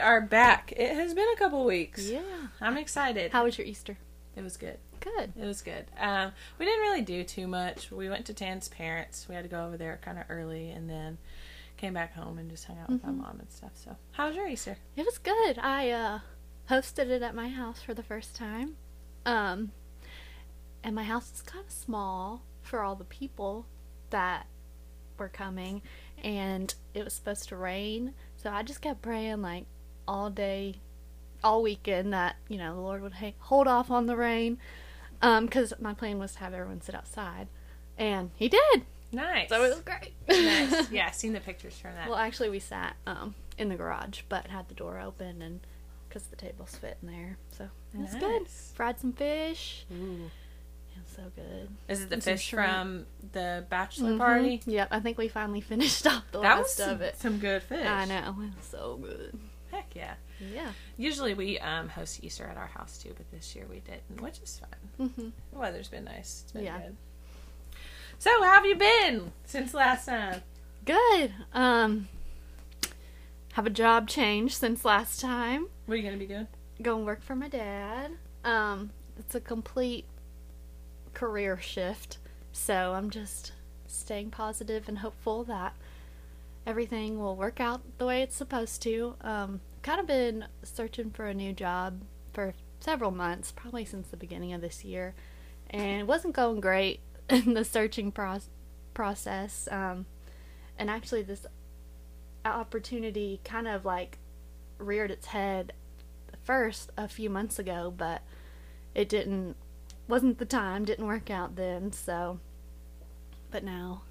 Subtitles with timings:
[0.00, 0.72] we are back.
[0.78, 2.08] It has been a couple weeks.
[2.08, 2.22] Yeah.
[2.58, 3.32] I'm excited.
[3.32, 3.98] How was your Easter?
[4.34, 4.78] it was good.
[5.00, 5.32] Good.
[5.38, 5.84] It was good.
[5.98, 7.90] Um, we didn't really do too much.
[7.90, 9.26] We went to Tan's parents.
[9.28, 11.18] We had to go over there kind of early, and then
[11.76, 13.18] came back home and just hung out with Mm-hmm.
[13.18, 13.72] my mom and stuff.
[13.74, 14.78] So, how was your Easter?
[14.96, 15.58] It was good.
[15.58, 16.18] I uh
[16.70, 18.76] hosted it at my house for the first time.
[19.26, 19.72] Um
[20.82, 23.66] and my house is kind of small for all the people
[24.10, 24.46] that
[25.18, 25.82] were coming
[26.22, 28.14] and it was supposed to rain.
[28.36, 29.66] So I just kept praying like
[30.10, 30.74] all day
[31.42, 34.58] all weekend that, you know, the Lord would ha- hold off on the rain.
[35.22, 37.46] Um cuz my plan was to have everyone sit outside.
[37.96, 38.84] And he did.
[39.12, 39.48] Nice.
[39.48, 40.12] So it was great.
[40.28, 40.90] nice.
[40.90, 42.08] Yeah, I've seen the pictures from that.
[42.08, 45.60] Well, actually, we sat um, in the garage, but had the door open, and
[46.08, 48.42] because the tables fit in there, so it was good.
[48.42, 48.72] Nice.
[48.74, 49.84] Fried some fish.
[49.92, 50.30] Ooh.
[50.96, 51.68] It was so good.
[51.88, 54.18] Is it the And fish from the bachelor Mhm.
[54.18, 54.62] party?
[54.66, 57.16] Yep, I think we finally finished off the That was last some, of it.
[57.18, 57.86] some good fish.
[57.86, 59.38] I know, it was so good.
[59.80, 60.14] Heck yeah.
[60.52, 60.72] Yeah.
[60.98, 64.38] Usually we um, host Easter at our house too, but this year we didn't, which
[64.42, 65.08] is fun.
[65.10, 66.42] hmm The weather's been nice.
[66.44, 66.78] It's been Yeah.
[66.80, 66.96] good.
[68.18, 70.42] So, how have you been since last time?
[70.84, 71.32] Good.
[71.54, 72.08] Um,
[73.54, 75.68] have a job change since last time.
[75.86, 76.46] What are you going to be doing?
[76.82, 78.10] Go and work for my dad.
[78.44, 80.04] Um, it's a complete
[81.14, 82.18] career shift,
[82.52, 83.52] so I'm just
[83.86, 85.74] staying positive and hopeful that
[86.66, 89.14] everything will work out the way it's supposed to.
[89.22, 94.16] Um, kind of been searching for a new job for several months, probably since the
[94.16, 95.14] beginning of this year,
[95.68, 97.00] and it wasn't going great
[97.30, 98.50] in the searching pros-
[98.94, 99.68] process.
[99.70, 100.06] Um,
[100.78, 101.46] and actually, this
[102.44, 104.18] opportunity kind of like
[104.78, 105.72] reared its head
[106.42, 108.22] first a few months ago, but
[108.94, 109.56] it didn't
[110.08, 112.40] wasn't the time, didn't work out then, so
[113.50, 114.02] but now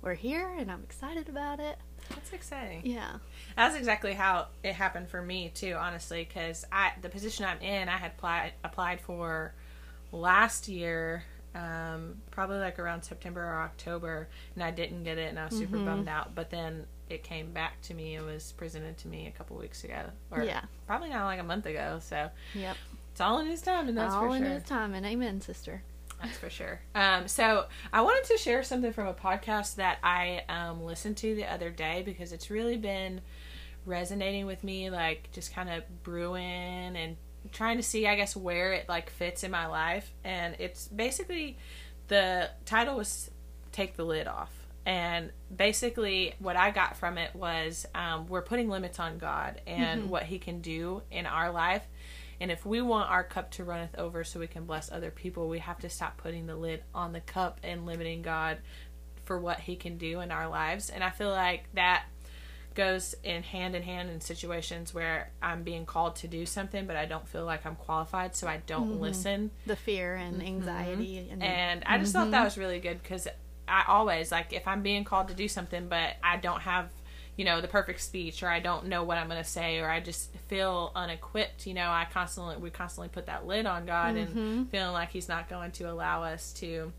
[0.00, 1.78] we're here and I'm excited about it.
[2.14, 2.82] That's exciting.
[2.84, 3.18] Yeah.
[3.56, 7.88] That's exactly how it happened for me too, honestly, because I the position I'm in,
[7.88, 9.52] I had applied applied for
[10.12, 11.24] last year,
[11.54, 15.56] um, probably like around September or October, and I didn't get it, and I was
[15.56, 15.84] super Mhm.
[15.84, 16.34] bummed out.
[16.34, 19.84] But then it came back to me and was presented to me a couple weeks
[19.84, 20.62] ago, or Yeah.
[20.86, 21.98] probably not like a month ago.
[22.02, 22.76] So Yep.
[23.12, 24.52] it's all in his time, and that's All in sure.
[24.52, 25.82] his time and amen, sister.
[26.22, 26.80] That's for sure.
[26.94, 31.34] Um, so I wanted to share something from a podcast that I um, listened to
[31.34, 33.20] the other day because it's really been
[33.84, 37.16] resonating with me, like just kind of brewing and
[37.50, 40.12] trying to see, I guess, where it like fits in my life.
[40.24, 41.58] And it's basically
[42.08, 43.30] the title was
[43.72, 44.52] "Take the Lid Off."
[44.84, 50.10] And basically, what I got from it was um, we're putting limits on God and
[50.10, 51.86] what He can do in our life.
[52.42, 55.48] And if we want our cup to runneth over so we can bless other people,
[55.48, 58.58] we have to stop putting the lid on the cup and limiting God
[59.24, 60.90] for what he can do in our lives.
[60.90, 62.02] And I feel like that
[62.74, 66.96] goes in hand in hand in situations where I'm being called to do something but
[66.96, 69.52] I don't feel like I'm qualified so I don't listen.
[69.66, 71.42] The fear and anxiety and, Mm-hmm.
[71.42, 73.28] And I just thought that was really good cuz
[73.68, 76.88] I always like if I'm being called to do something but I don't have
[77.36, 79.88] you know the perfect speech or I don't know what I'm going to say or
[79.88, 84.16] I just feel unequipped, you know, I constantly we constantly put that lid on God
[84.16, 84.62] and mm-hmm.
[84.64, 86.92] feeling like he's not going to allow us to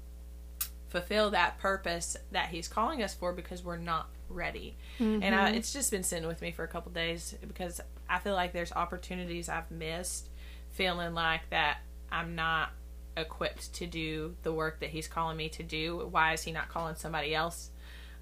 [0.90, 4.76] fulfill that purpose that he's calling us for because we're not ready.
[5.24, 5.56] And I, mm-hmm.
[5.56, 8.72] it's just been sitting with me for a couple days because I feel like there's
[8.72, 10.30] opportunities I've missed
[10.72, 11.78] feeling like that
[12.12, 12.70] I'm not
[13.16, 16.08] equipped to do the work that he's calling me to do.
[16.10, 17.70] Why is he not calling somebody else?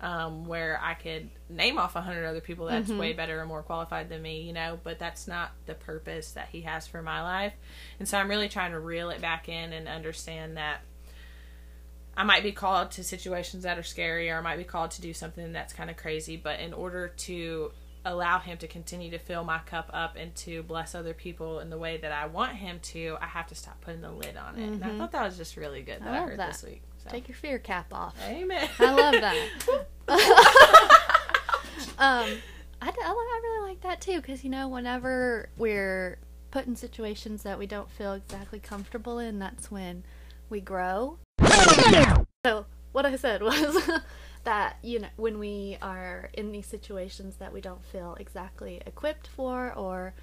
[0.04, 3.62] Um, where I could name off a hundred other people that's way better and more
[3.62, 7.22] qualified than me, you know, but that's not the purpose that he has for my
[7.22, 7.54] life.
[8.00, 10.82] And so I'm really trying to reel it back in and understand that
[12.18, 15.02] I might be called to situations that are scary or I might be called to
[15.02, 17.72] do something that's kind of crazy, but in order to
[18.04, 21.70] allow him to continue to fill my cup up and to bless other people in
[21.70, 24.58] the way that I want him to, I have to stop putting the lid on
[24.58, 24.68] it.
[24.68, 26.54] And I thought that was just really good that I, love heard that.
[26.54, 26.82] this week.
[26.98, 27.10] So.
[27.10, 28.16] take your fear cap off.
[28.28, 28.70] Amen.
[28.80, 29.38] I love that.
[32.00, 32.38] um,
[32.82, 36.18] I, I, I really like that too because you know whenever we're
[36.52, 40.04] put in situations that we don't feel exactly comfortable in, that's when
[40.50, 41.18] we grow.
[42.46, 43.90] So what I said was
[44.44, 49.28] that you know when we are in these situations that we don't feel exactly equipped
[49.28, 50.14] for or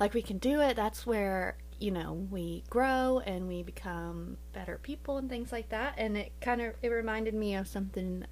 [0.00, 4.78] like we can do it, that's where you know we grow and we become better
[4.82, 5.94] people and things like that.
[5.96, 8.24] And it kind of it reminded me of something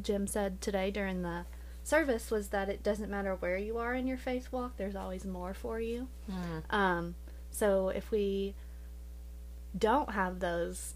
[0.00, 1.44] Jim said today during the
[1.84, 5.24] service was that it doesn't matter where you are in your faith walk, there's always
[5.24, 6.08] more for you.
[6.70, 7.16] Um,
[7.50, 8.54] so if we
[9.76, 10.94] don't have those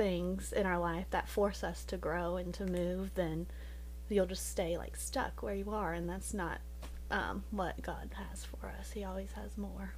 [0.00, 3.46] things in our life that force us to grow and to move, then
[4.08, 6.58] you'll just stay like stuck where you are, and that's not
[7.10, 8.92] um, what God has for us.
[8.92, 9.92] He always has more.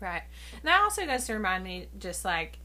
[0.00, 0.22] Right.
[0.52, 2.58] And that also goes to remind me, just like,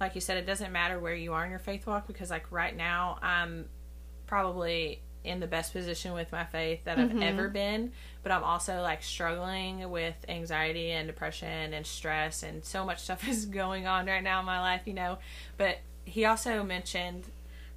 [0.00, 2.52] like you said, it doesn't matter where you are in your faith walk because, like,
[2.52, 3.64] right now, I'm
[4.28, 7.90] probably in the best position with my faith that I've ever been,
[8.22, 13.26] but I'm also like struggling with anxiety and depression and stress, and so much stuff
[13.28, 15.18] is going on right now in my life, you know.
[15.56, 17.24] But he also mentioned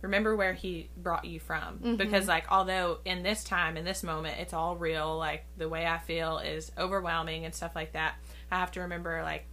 [0.01, 1.98] remember where he brought you from Mhm.
[1.98, 5.86] because like although in this time in this moment it's all real like the way
[5.86, 8.16] i feel is overwhelming and stuff like that
[8.50, 9.45] i have to remember like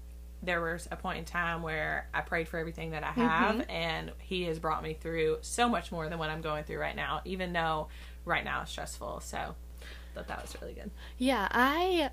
[0.42, 3.66] there was a point in time where i prayed for everything that i have Mhm.
[3.70, 6.96] and he has brought me through so much more than what i'm going through right
[6.96, 7.88] now even though
[8.24, 12.08] right now it's stressful so i thought that was really good Yeah, I,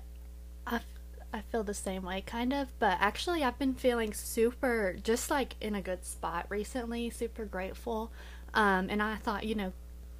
[1.32, 2.68] I, feel the same way, kind of.
[2.78, 7.10] But actually, I've been feeling super, just like in a good spot recently.
[7.10, 8.10] Super grateful.
[8.54, 9.72] Um, and I thought, you know,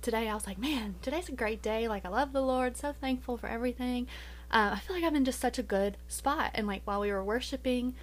[0.02, 1.88] today I was like, man, today's a great day.
[1.88, 2.76] Like, I love the Lord.
[2.76, 4.06] So thankful for everything.
[4.50, 6.52] Uh, I feel like I'm in just such a good spot.
[6.54, 7.94] And like while we were worshiping,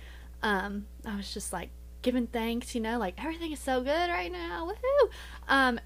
[0.41, 1.69] um, I was just like
[2.01, 2.75] giving thanks.
[2.75, 4.69] You know, like everything is so good right now.
[4.69, 5.09] Woohoo!
[5.47, 5.79] Um,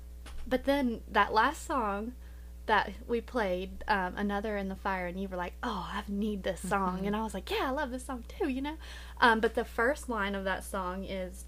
[0.48, 2.14] but then that last song
[2.68, 6.44] that we played um, another in the fire and you were like oh i need
[6.44, 7.06] this song.
[7.06, 8.76] And i was like yeah i love this song too you know?
[9.20, 11.46] Um, but the first line of that song is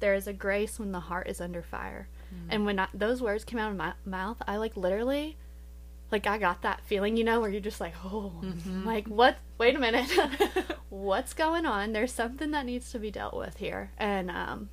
[0.00, 2.08] there is a grace when the heart is under fire.
[2.50, 5.36] And when I, those words came out of my mouth i like literally
[6.12, 8.32] like i got that feeling you know where you're just like oh
[8.84, 10.10] like what wait a minute
[10.90, 11.92] what's going on?
[11.92, 13.90] There's something that needs to be dealt with here.
[13.98, 14.70] And um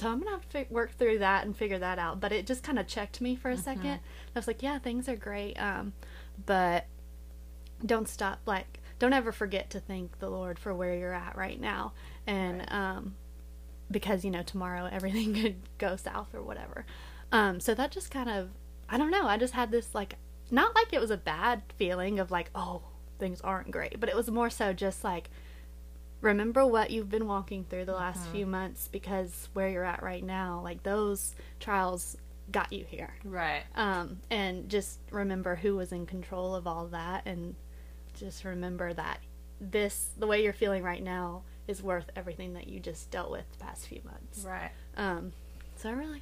[0.00, 2.20] so I'm gonna have to fi- work through that and figure that out.
[2.20, 4.00] But it just kind of checked me for a second.
[4.34, 5.92] I was like, yeah, things are great, um,
[6.46, 6.86] but
[7.84, 8.40] don't stop.
[8.46, 11.92] Like, don't ever forget to thank the Lord for where you're at right now,
[12.26, 12.72] and Right.
[12.72, 13.14] um,
[13.90, 16.84] because you know tomorrow everything could go south or whatever.
[17.32, 18.50] Um, so that just kind of,
[18.88, 19.26] I don't know.
[19.26, 20.16] I just had this like,
[20.50, 22.82] not like it was a bad feeling of like, oh,
[23.18, 25.30] things aren't great, but it was more so just like
[26.20, 30.22] remember what you've been walking through the last few months because where you're at right
[30.24, 32.16] now like those trials
[32.52, 33.14] got you here.
[33.24, 33.62] Right.
[33.76, 37.54] Um and just remember who was in control of all that and
[38.14, 39.20] just remember that
[39.60, 43.44] this the way you're feeling right now is worth everything that you just dealt with
[43.52, 44.44] the past few months.
[44.44, 44.70] Right.
[44.96, 45.32] Um
[45.76, 46.20] so i really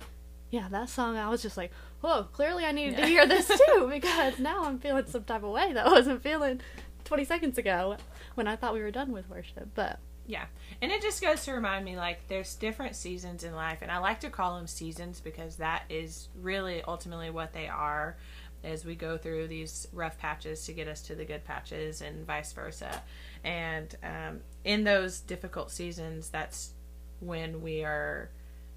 [0.50, 3.00] yeah that song i was just like whoa clearly i needed Yeah.
[3.00, 6.22] to hear this too because now i'm feeling some type of way that i wasn't
[6.22, 6.60] feeling
[7.08, 7.96] 20 seconds ago
[8.34, 10.44] when i thought we were done with worship but Yeah.
[10.82, 13.96] And it just goes to remind me like there's different seasons in life and I
[13.96, 18.14] like to call them seasons because that is really ultimately what they are
[18.62, 22.26] as we go through these rough patches to get us to the good patches and
[22.26, 23.02] vice versa.
[23.42, 26.72] And um, in those difficult seasons, that's
[27.20, 28.28] when we are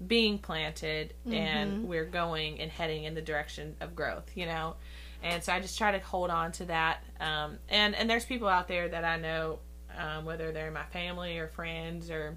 [0.06, 4.76] being planted and we're going and heading in the direction of growth, you know?
[5.22, 7.04] And so I just try to hold on to that.
[7.22, 9.60] Um, and, and there's people out there that I know
[9.96, 12.36] um, whether they're my family or friends or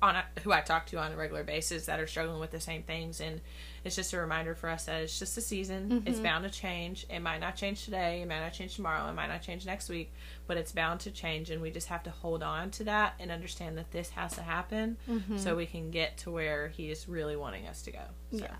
[0.00, 2.60] on a, who I talk to on a regular basis that are struggling with the
[2.60, 3.20] same things.
[3.20, 3.40] And
[3.84, 6.04] it's just a reminder for us that it's just a season.
[6.06, 7.04] It's bound to change.
[7.10, 8.22] It might not change today.
[8.22, 9.08] It might not change tomorrow.
[9.10, 10.12] It might not change next week,
[10.46, 11.50] but it's bound to change.
[11.50, 14.42] And we just have to hold on to that and understand that this has to
[14.42, 14.96] happen
[15.36, 18.04] so we can get to where He is really wanting us to go.
[18.32, 18.38] So.
[18.38, 18.54] Yeah.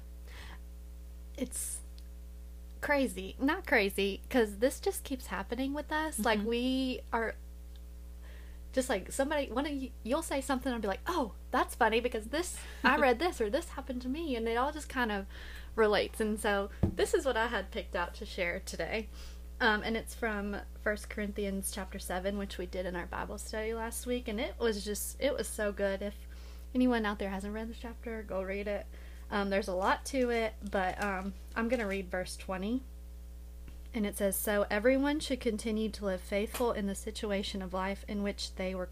[1.37, 1.78] It's
[2.80, 3.37] crazy.
[3.40, 6.18] Not crazy, because this just keeps happening with us.
[6.18, 7.35] Like, we are
[8.73, 12.00] just like somebody, one of you, you'll say something, I'll be like, oh, that's funny
[12.00, 14.37] because this, I read this or this happened to me.
[14.37, 15.26] And it all just kind of
[15.75, 16.20] relates.
[16.20, 19.08] And so, this is what I had picked out to share today.
[19.61, 23.75] Um, and it's from First Corinthians chapter 7, which we did in our Bible study
[23.75, 24.28] last week.
[24.28, 26.00] And it was just, it was so good.
[26.00, 26.14] If
[26.75, 28.87] anyone out there hasn't read this chapter, go read it.
[29.30, 32.82] Um, there's a lot to it, but um, I'm going to read verse 20.
[33.94, 38.04] And it says, So everyone should continue to live faithful in the situation of life
[38.08, 38.88] in which they were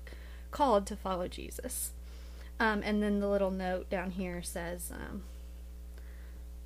[0.51, 1.93] called to follow Jesus.
[2.59, 5.23] Um, and then the little note down here says, um,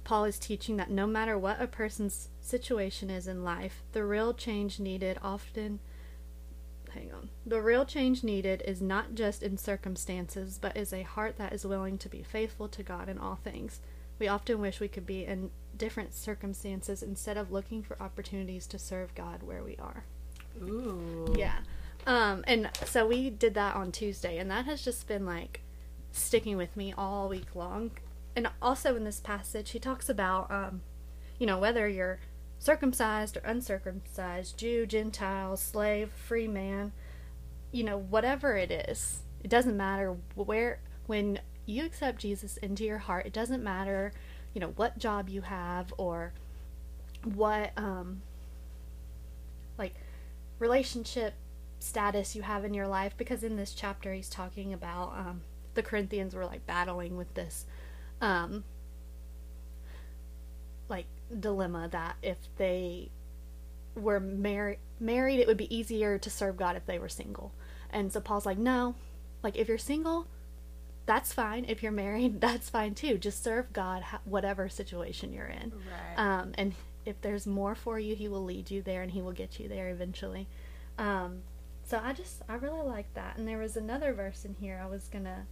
[0.04, 4.32] Paul is teaching that no matter what a person's situation is in life, the real
[4.32, 5.80] change needed often
[6.90, 7.30] hang on.
[7.47, 11.64] The real change needed is not just in circumstances, but is a heart that is
[11.64, 13.80] willing to be faithful to God in all things.
[14.18, 18.78] We often wish we could be in different circumstances instead of looking for opportunities to
[18.78, 20.04] serve God where we are.
[20.62, 21.35] Ooh.
[21.37, 21.59] Yeah.
[22.06, 25.62] Um, and so we did that on Tuesday, and that has just been like
[26.12, 27.92] sticking with me all week long.
[28.37, 30.82] And also in this passage, he talks about, um,
[31.38, 32.20] you know, whether you're
[32.60, 36.92] circumcised or uncircumcised, Jew, Gentile, slave, free man,
[37.72, 42.98] you know, whatever it is, it doesn't matter where, when you accept Jesus into your
[42.98, 44.12] heart, it doesn't matter,
[44.54, 46.34] you know, what job you have or
[47.24, 48.20] what, um,
[49.78, 49.94] like,
[50.58, 51.34] relationship
[51.78, 55.40] status you have in your life because in this chapter he's talking about um,
[55.72, 57.64] the Corinthians were like battling with this
[58.20, 58.64] um,
[61.38, 63.10] dilemma that if they
[63.94, 67.52] were mar- married it would be easier to serve God if they were single.
[67.90, 68.94] And so Paul's like, "No.
[69.42, 70.26] Like if you're single,
[71.06, 71.64] that's fine.
[71.66, 73.18] If you're married, that's fine too.
[73.18, 75.72] Just serve God whatever situation you're in.
[75.72, 76.16] Right.
[76.16, 79.32] Um, and if there's more for you, He will lead you there and He will
[79.32, 80.46] get you there eventually.
[80.99, 81.42] Um,
[81.84, 83.37] so I just, I really like that.
[83.37, 85.42] And there was another verse in here I was going to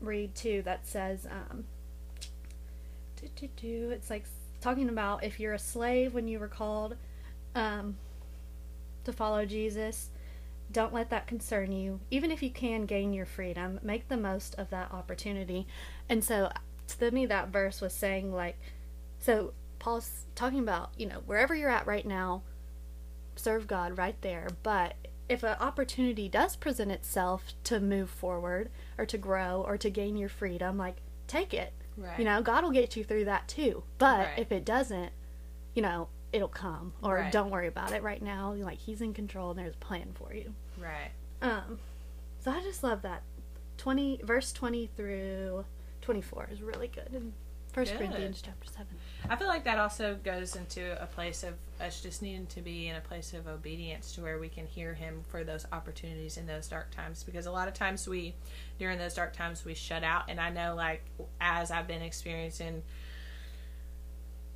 [0.00, 1.64] read too that says, um,
[3.20, 4.24] do, do, do, it's like
[4.64, 6.96] talking about if you're a slave when you were called
[7.54, 7.96] um,
[9.04, 10.08] to follow Jesus,
[10.72, 12.00] don't let that concern you.
[12.10, 15.66] Even if you can gain your freedom, make the most of that opportunity.
[16.08, 16.50] And so
[16.98, 18.58] to me, that verse was saying, like,
[19.20, 22.40] so Paul's talking about, you know, wherever you're at right now,
[23.36, 24.48] serve God right there.
[24.62, 24.94] But
[25.28, 30.16] if an opportunity does present itself to move forward or to grow or to gain
[30.16, 31.74] your freedom, like, take it.
[31.96, 32.18] Right.
[32.18, 33.82] You know, God will get you through that too.
[33.98, 34.38] But Right.
[34.38, 35.12] if it doesn't,
[35.74, 36.92] you know, it'll come.
[37.02, 37.32] Or Right.
[37.32, 38.52] don't worry about it right now.
[38.54, 40.54] Like, He's in control and there's a plan for you.
[40.78, 41.10] Right.
[41.42, 41.78] Um,
[42.40, 43.22] so I just love that.
[43.76, 45.64] 20, verse 20 through
[46.00, 47.32] 24 is really good in
[47.74, 47.98] First Good.
[47.98, 48.86] Corinthians chapter 7.
[49.28, 52.86] I feel like that also goes into a place of us just needing to be
[52.86, 56.46] in a place of obedience to where we can hear him for those opportunities in
[56.46, 58.32] those dark times because a lot of times we
[58.78, 61.02] during those dark times we shut out and I know like
[61.40, 62.84] as I've been experiencing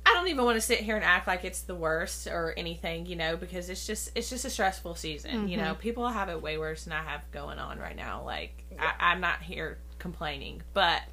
[0.05, 3.05] I don't even want to sit here and act like it's the worst or anything,
[3.05, 5.47] you know, because it's just it's just a stressful season.
[5.49, 5.81] You know, mm-hmm.
[5.81, 8.23] people have it way worse than I have going on right now.
[8.23, 11.03] Like I, I'm not here complaining, but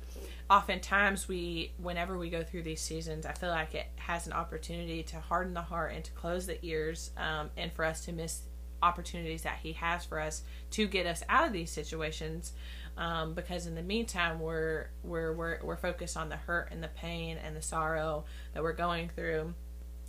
[0.48, 5.02] oftentimes we whenever we go through these seasons i feel like it has an opportunity
[5.02, 8.42] to harden the heart and to close the ears um, and for us to miss
[8.82, 12.52] opportunities that he has for us to get us out of these situations.
[12.96, 16.88] Um, because in the meantime we're, we're we're we're focused on the hurt and the
[16.88, 18.24] pain and the sorrow
[18.54, 19.52] that we're going through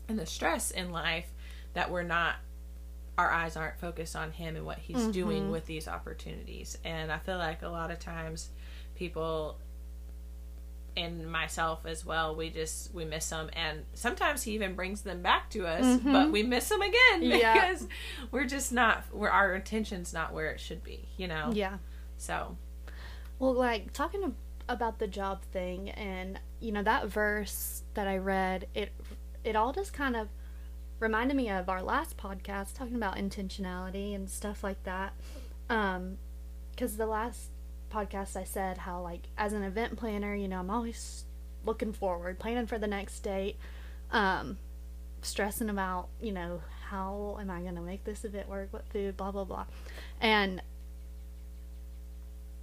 [0.08, 1.28] and the stress in life
[1.74, 2.36] that we're not
[3.18, 6.78] our eyes aren't focused on him and what he's doing with these opportunities.
[6.86, 8.52] And i feel like a lot of times
[8.96, 9.58] people
[10.98, 15.22] and myself as well we just we miss them and sometimes he even brings them
[15.22, 17.54] back to us but we miss them again Yeah.
[17.54, 17.88] because
[18.32, 21.78] we're just not where our intention's not where it should be you know Yeah.
[22.18, 22.58] so
[23.40, 24.34] Well, like talking
[24.70, 28.92] about the job thing, and you know that verse that I read, it
[29.44, 30.28] it all just kind of
[31.00, 35.14] reminded me of our last podcast talking about intentionality and stuff like that.
[35.70, 36.18] Um,
[36.72, 37.52] because the last
[37.92, 41.26] podcast I said how like as an event planner, you know, I'm always
[41.66, 43.58] looking forward, planning for the next date,
[44.12, 44.58] um,
[45.22, 49.32] stressing about you know how am I gonna make this event work, what food, blah
[49.32, 49.66] blah blah,
[50.22, 50.62] and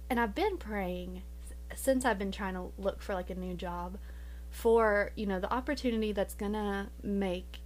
[0.09, 1.23] and I've been praying
[1.73, 3.97] since I've been trying to look for like a new job
[4.49, 7.57] for, you know, the opportunity that's going to make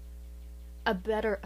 [0.85, 1.41] a better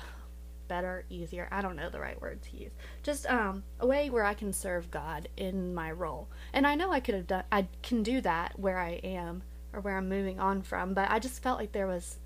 [0.67, 2.71] better, easier, I don't know the right word to use.
[3.03, 6.29] Just um a way where I can serve God in my role.
[6.53, 9.43] And I know I could have done I can do that where I am
[9.73, 12.17] or where I'm moving on from, but I just felt like there was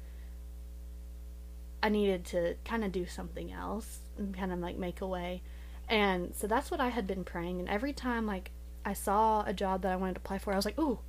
[1.81, 5.41] I needed to kind of do something else and kind of like make a way.
[5.87, 7.59] And so that's what I had been praying.
[7.59, 8.51] And every time like
[8.83, 10.99] I saw a job that I wanted to apply for, I was like, "Ooh,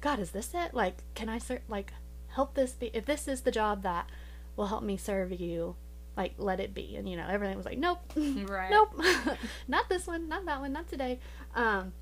[0.00, 0.74] God, is this it?
[0.74, 1.60] Like, can I serve?
[1.68, 1.92] Like,
[2.28, 2.90] help this be?
[2.94, 4.08] If this is the job that
[4.56, 5.76] will help me serve you,
[6.16, 8.70] like, let it be." And you know, everything was like, "Nope, Right.
[8.70, 8.90] nope,
[9.68, 11.18] not this one, not that one, not today."
[11.54, 11.92] Um,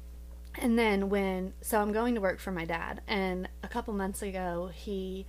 [0.60, 4.22] and then when so I'm going to work for my dad, and a couple months
[4.22, 5.26] ago he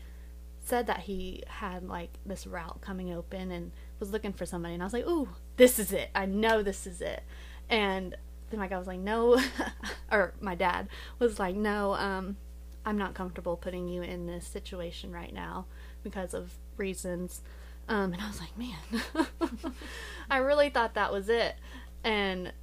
[0.61, 4.83] said that he had like this route coming open and was looking for somebody and
[4.83, 6.09] I was like, "Ooh, this is it.
[6.15, 7.23] I know this is it."
[7.69, 8.15] And
[8.49, 9.39] then my guy was like, "No,"
[10.11, 10.87] or my dad
[11.19, 12.37] was like, "No, um
[12.85, 15.65] I'm not comfortable putting you in this situation right now
[16.03, 17.41] because of reasons."
[17.89, 19.73] Um and I was like, "Man,
[20.29, 21.55] I really thought that was it."
[22.03, 22.53] And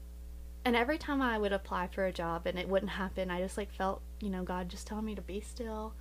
[0.64, 3.56] and every time I would apply for a job and it wouldn't happen, I just
[3.56, 5.95] like felt, you know, God just telling me to be still,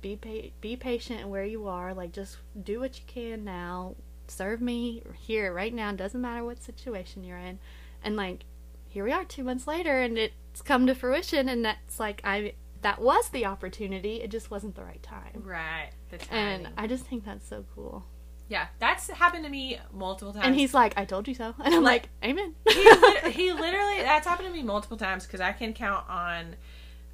[0.00, 3.94] be pa- be patient where you are, like just do what you can now,
[4.26, 5.92] serve me here right now.
[5.92, 7.58] Doesn't matter what situation you're in,
[8.02, 8.44] and like
[8.88, 12.54] here we are two months later, and it's come to fruition, and that's like I
[12.82, 14.22] that was the opportunity.
[14.22, 15.90] It just wasn't the right time, Right.
[16.10, 16.68] The and.
[16.78, 18.06] I just think that's so cool.
[18.48, 20.46] Yeah, that's happened to me multiple times.
[20.46, 24.02] And he's like, "I told you so," and I'm like, "Amen." he, lit- he literally
[24.02, 26.56] that's happened to me multiple times because I can count on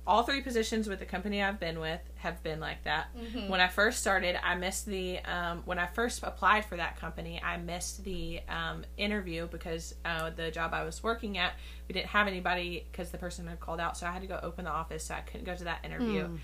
[0.06, 3.06] all three positions with the company I've been with have been like that.
[3.16, 3.48] Mm-hmm.
[3.48, 7.40] When I first started, I missed the um, when I first applied for that company,
[7.42, 11.52] I missed the um, interview because uh, the job I was working at,
[11.88, 14.40] we didn't have anybody because the person had called out, so I had to go
[14.42, 16.24] open the office, so I couldn't go to that interview.
[16.24, 16.38] Mm.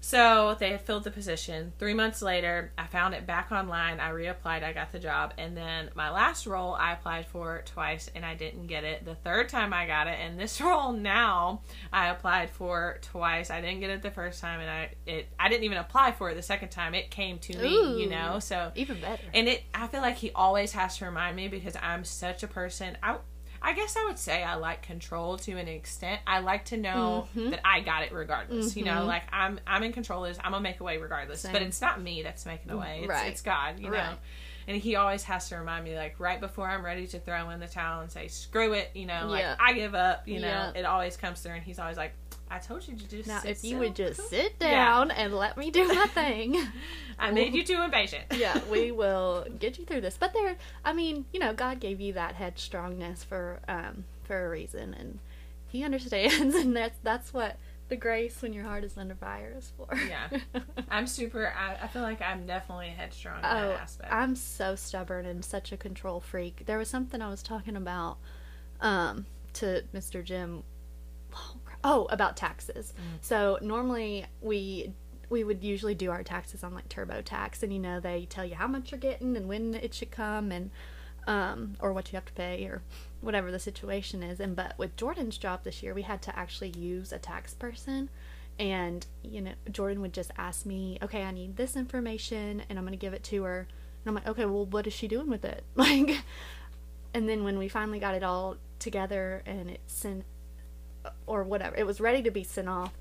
[0.00, 1.72] So they had filled the position.
[1.78, 3.98] Three months later, I found it back online.
[4.00, 4.62] I reapplied.
[4.62, 5.34] I got the job.
[5.36, 9.04] And then my last role, I applied for twice and I didn't get it.
[9.04, 11.62] The third time I got it, and this role now,
[11.92, 13.50] I applied for twice.
[13.50, 16.30] I didn't get it the first time, and I it I didn't even apply for
[16.30, 16.94] it the second time.
[16.94, 17.98] It came to me, Ooh.
[17.98, 18.38] you know.
[18.38, 19.22] So Even better.
[19.34, 22.48] and it I feel like he always has to remind me because I'm such a
[22.48, 22.96] person.
[23.02, 23.16] I
[23.60, 26.20] I guess I would say I like control to an extent.
[26.26, 27.50] I like to know Mhm.
[27.50, 28.76] that I got it regardless.
[28.76, 29.06] You know, Mhm.
[29.06, 30.38] like I'm I'm in control of this.
[30.44, 31.44] I'm gonna make a way regardless.
[31.50, 33.00] But it's not me that's making a way.
[33.00, 33.26] It's, Right.
[33.32, 33.78] it's God.
[33.80, 34.14] You know.
[34.68, 37.58] And he always has to remind me, like right before I'm ready to throw in
[37.60, 38.90] the towel and say screw it.
[38.94, 39.56] You know, like Yeah.
[39.58, 40.28] I give up.
[40.28, 40.72] You know, Yeah.
[40.74, 42.12] it always comes through, and he's always like,
[42.50, 43.78] I told you to just now, if you still.
[43.80, 44.70] would just sit Yeah.
[44.70, 46.56] down and let me do my thing.
[47.18, 48.24] I made you too impatient.
[48.36, 50.16] yeah, we will get you through this.
[50.18, 54.48] But there, I mean, you know, God gave you that headstrongness for um for a
[54.50, 55.18] reason, and
[55.68, 57.56] He understands, and that's that's what
[57.88, 59.88] the grace when your heart is under fire is for.
[59.96, 60.28] Yeah.
[60.90, 61.50] I'm super.
[61.56, 64.12] I, I feel like I'm definitely headstrong in Oh, that aspect.
[64.12, 66.64] I'm so stubborn and such a control freak.
[66.66, 68.18] There was something I was talking about
[68.82, 69.24] um,
[69.54, 70.22] to Mr.
[70.22, 70.64] Jim.
[71.84, 72.92] Oh, about taxes.
[72.96, 73.02] Mm.
[73.20, 74.92] So normally we
[75.30, 78.54] we would usually do our taxes on like TurboTax, and you know they tell you
[78.54, 80.70] how much you're getting and when it should come, and
[81.26, 82.82] um, or what you have to pay or
[83.20, 84.40] whatever the situation is.
[84.40, 88.08] And but with Jordan's job this year, we had to actually use a tax person.
[88.58, 92.84] And you know, Jordan would just ask me, "Okay, I need this information, and I'm
[92.84, 95.44] gonna give it to her." And I'm like, "Okay, well, what is she doing with
[95.44, 96.22] it?" Like,
[97.14, 100.24] and then when we finally got it all together and it sent,
[101.26, 102.92] or whatever, it was ready to be sent off.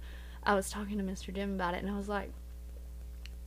[0.44, 1.34] I was talking to Mr.
[1.34, 2.32] Jim about it, and I was like,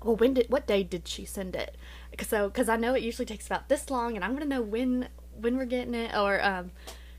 [0.02, 1.76] "Well, when did what day did she send it?"
[2.20, 5.08] So, because I know it usually takes about this long, and I'm gonna know when
[5.34, 6.72] when we're getting it, or um,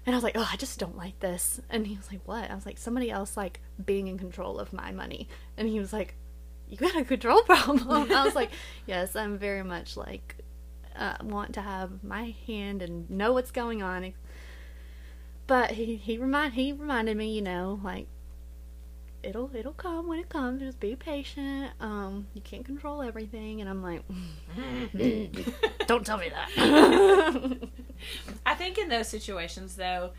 [0.06, 2.50] and I was like, "Oh, I just don't like this." And he was like, "What?"
[2.50, 5.94] I was like, "Somebody else like being in control of my money," and he was
[5.94, 6.16] like,
[6.70, 8.52] "You got a control problem." I was like,
[8.86, 10.38] "Yes, I'm very much like."
[10.94, 14.04] Uh, want to have my hand and know what's going on,
[15.48, 18.08] but he he remind he reminded me, you know, like
[19.24, 20.62] it'll it'll come when it comes.
[20.62, 21.72] Just be patient.
[21.80, 24.02] Um, you can't control everything, and I'm like,
[25.88, 27.58] don't tell me that.
[28.46, 30.12] I think in those situations, though,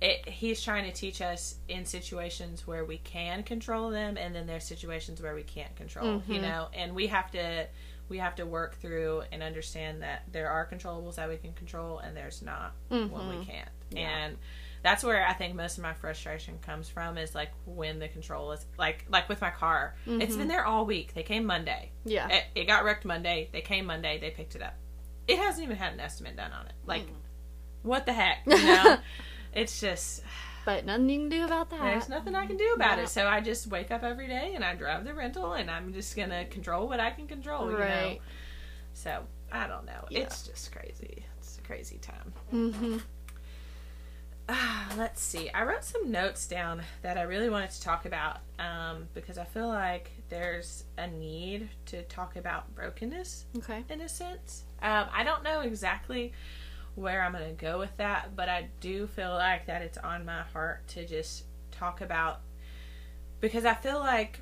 [0.00, 4.46] it, he's trying to teach us in situations where we can control them, and then
[4.46, 6.22] there's situations where we can't control.
[6.28, 6.42] You Mhm.
[6.42, 7.66] know, and we have to
[8.10, 11.98] we have to work through and understand that there are controllables that we can control,
[12.00, 13.68] and there's not when we can't.
[13.90, 14.00] Yeah.
[14.26, 14.38] And
[14.84, 18.52] that's where I think most of my frustration comes from is like when the control
[18.52, 19.96] is like like with my car.
[20.06, 20.38] It's Mhm.
[20.38, 21.14] been there all week.
[21.14, 21.90] They came Monday.
[22.04, 23.48] yeah, It, it got wrecked Monday.
[23.52, 24.18] They came Monday.
[24.20, 24.74] They picked it up.
[25.26, 26.74] It hasn't even had an estimate done on it.
[26.86, 27.14] Like, Mm.
[27.82, 28.38] what the heck?
[28.46, 28.98] You know?
[29.54, 30.22] it's just
[30.66, 31.80] but nothing you can do about that.
[31.80, 33.04] there's nothing I can do about Yeah.
[33.04, 33.08] it.
[33.08, 36.14] So I just wake up every day and I drive the rental and I'm just
[36.14, 37.66] gonna control what I can control.
[37.70, 37.84] You know?
[37.84, 38.20] Right.
[38.92, 40.04] So I don't know.
[40.10, 40.20] Yeah.
[40.20, 41.24] It's just crazy.
[41.38, 42.32] It's a crazy time.
[42.52, 42.98] Mm-hmm.
[44.48, 45.48] Ah, let's see.
[45.50, 49.44] I wrote some notes down that I really wanted to talk about um, because I
[49.44, 53.84] feel like there's a need to talk about brokenness Okay.
[53.88, 54.64] in a sense.
[54.82, 56.32] Um, I don't know exactly
[56.94, 60.26] where I'm going to go with that, but I do feel like that it's on
[60.26, 62.40] my heart to just talk about
[63.40, 64.40] because I feel like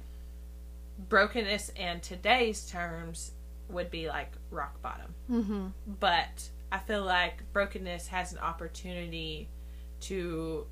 [1.09, 3.33] brokenness in today's terms
[3.69, 5.15] would be like rock bottom.
[5.31, 5.67] Mm-hmm.
[6.01, 9.49] But I feel like brokenness has an opportunity
[10.03, 10.67] to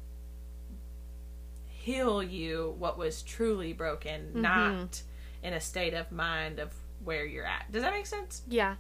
[1.67, 4.43] heal you what was truly broken, mm-hmm.
[4.43, 5.03] not
[5.43, 6.73] in a state of mind of
[7.05, 7.71] where you're at.
[7.73, 8.43] Does that make sense?
[8.49, 8.77] Yeah.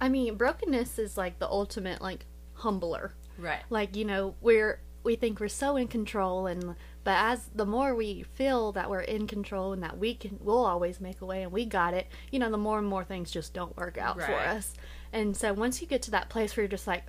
[0.00, 3.14] I mean, brokenness is like the ultimate like humbler.
[3.38, 3.62] Right.
[3.70, 7.94] Like, you know, we're we think we're so in control and but as the more
[7.94, 11.42] we feel that we're in control and that we can we'll always make a way
[11.42, 14.20] and we got it, you know, the more and more things just don't work out
[14.20, 14.74] for us.
[15.12, 17.04] And so once you get to that place where you're just like,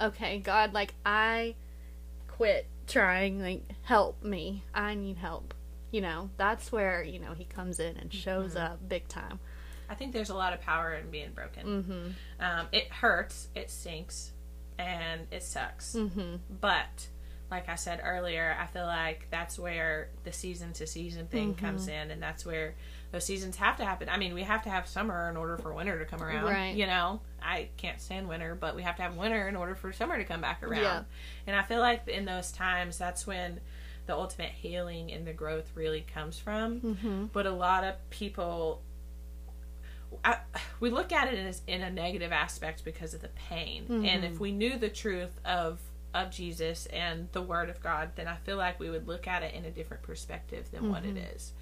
[0.00, 1.54] okay, God, like I
[2.36, 4.64] quit trying, like help me.
[4.74, 5.54] I need help.
[5.90, 8.72] You know, that's where, you know, he comes in and shows Mm-hmm.
[8.72, 9.38] up big time.
[9.90, 12.16] I think there's a lot of power in being broken.
[12.40, 12.42] Mhm.
[12.44, 14.32] Um, it hurts, it sinks,
[14.78, 15.94] and it sucks.
[15.94, 16.38] Mhm.
[16.60, 17.08] But
[17.50, 21.88] like I said earlier, I feel like that's where the season to season thing comes
[21.88, 22.74] in, and that's where
[23.12, 24.08] those seasons have to happen.
[24.08, 26.44] I mean, we have to have summer in order for winter to come around.
[26.44, 26.74] Right.
[26.74, 29.92] You know, I can't stand winter, but we have to have winter in order for
[29.92, 30.82] summer to come back around.
[30.82, 31.02] Yeah.
[31.46, 33.60] And I feel like in those times, that's when
[34.06, 36.80] the ultimate healing and the growth really comes from.
[36.80, 37.24] Mm-hmm.
[37.34, 38.80] But a lot of people,
[40.24, 40.38] I,
[40.80, 43.84] we look at it as in a negative aspect because of the pain.
[44.06, 45.80] And if we knew the truth of
[46.14, 49.42] of Jesus and the Word of God, then I feel like we would look at
[49.42, 51.52] it in a different perspective than what it is.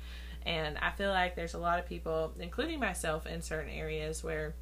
[0.47, 4.55] And I feel like there's a lot of people, including myself, in certain areas where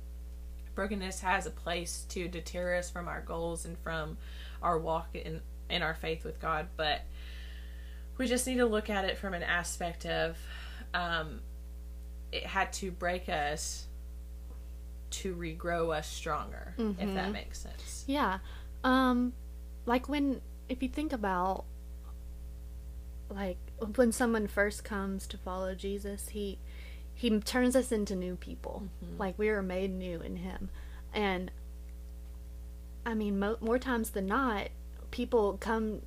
[0.74, 4.16] brokenness has a place to deter us from our goals and from
[4.62, 6.68] our walk in in our faith with God.
[6.76, 7.02] But
[8.16, 10.36] we just need to look at it from an aspect of
[10.94, 11.40] um,
[12.32, 13.86] it had to break us
[15.10, 18.04] to regrow us stronger, if that makes sense.
[18.06, 18.38] Yeah.
[18.84, 19.32] Um
[19.86, 21.64] like when if you think about
[23.30, 23.58] like
[23.96, 26.58] when someone first comes to follow Jesus, he
[27.14, 28.84] he turns us into new people.
[29.04, 29.18] Mm-hmm.
[29.18, 30.70] Like we are made new in him.
[31.12, 31.50] And
[33.04, 34.68] I mean mo- more times than not
[35.10, 36.02] people come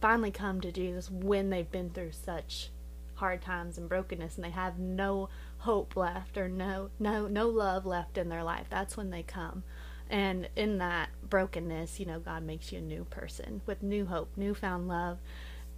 [0.00, 2.70] finally come to Jesus when they've been through such
[3.16, 7.86] hard times and brokenness and they have no hope left or no no no love
[7.86, 9.62] left in their life that's when they come
[10.10, 14.30] and in that brokenness you know god makes you a new person with new hope
[14.36, 15.18] newfound love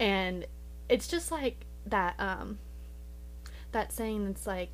[0.01, 0.47] and
[0.89, 2.59] it's just like that um
[3.73, 4.71] that saying it's like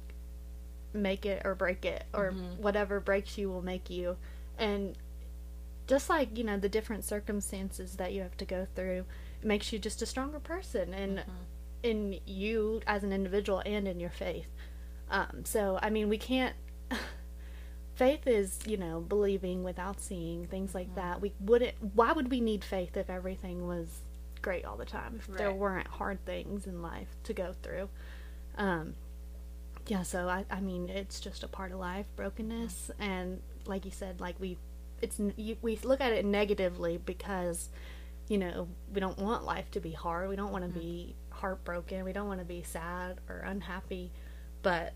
[0.92, 4.16] make it or break it or whatever breaks you will make you
[4.58, 4.96] and
[5.86, 9.04] just like you know the different circumstances that you have to go through
[9.42, 11.22] it makes you just a stronger person and
[11.82, 14.48] in you as an individual and in your faith.
[15.10, 16.54] Um so i mean we can't
[17.94, 21.20] faith is you know believing without seeing things like that.
[21.20, 24.00] We wouldn't why would we need faith if everything was
[24.44, 27.88] great all the time if there weren't hard things in life to go through.
[28.56, 28.94] Um
[29.86, 33.90] yeah so i i mean it's just a part of life brokenness and like you
[33.90, 34.56] said like we
[35.02, 37.68] it's you, we look at it negatively because
[38.28, 40.28] you know we don't want life to be hard.
[40.28, 42.04] We don't want to be heartbroken.
[42.04, 44.10] We don't want to be sad or unhappy.
[44.62, 44.94] But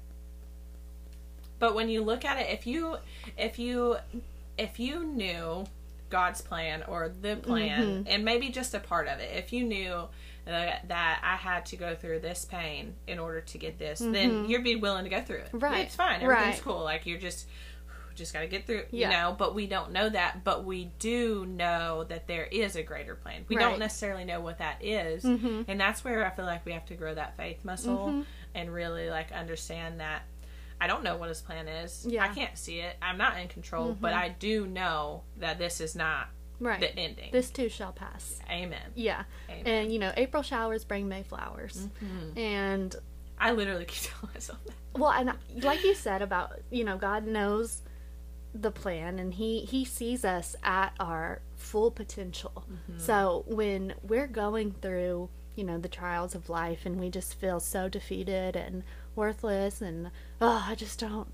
[1.58, 2.96] But when you look at it, if you
[3.36, 3.96] if you
[4.56, 5.66] if you knew
[6.10, 8.02] God's plan or the plan Mm-hmm.
[8.08, 10.08] and maybe just a part of it, if you knew
[10.44, 14.48] that, that I had to go through this pain in order to get this, then
[14.48, 15.46] you'd be willing to go through it.
[15.48, 15.58] Mm-hmm.
[15.58, 15.84] Right.
[15.86, 16.22] It's fine.
[16.22, 16.62] Everything's Right.
[16.62, 16.82] cool.
[16.82, 17.46] Like you're just
[18.14, 19.08] just got to get through, Yeah.
[19.10, 22.82] you know, but we don't know that, but we do know that there is a
[22.82, 23.44] greater plan.
[23.48, 23.62] We Right.
[23.62, 25.62] don't necessarily know what that is, Mm-hmm.
[25.68, 29.08] and that's where I feel like we have to grow that faith muscle and really
[29.10, 30.22] like understand that
[30.80, 32.06] I don't know what his plan is.
[32.08, 32.24] Yeah.
[32.24, 32.96] I can't see it.
[33.02, 34.20] I'm not in control, but mm-hmm.
[34.20, 36.28] I do know that this is not
[36.60, 37.30] right the ending.
[37.32, 38.80] this too shall pass Amen.
[38.94, 39.66] yeah Amen.
[39.66, 42.38] and you know april showers bring may flowers mm-hmm.
[42.38, 42.96] and
[43.40, 44.74] I literally keep telling myself that.
[44.98, 47.82] well and like you said about you know god knows
[48.54, 52.98] the plan and he he sees us at our full potential mm-hmm.
[52.98, 57.60] so when we're going through you know the trials of life and we just feel
[57.60, 58.82] so defeated and
[59.18, 61.32] worthless and oh i just don't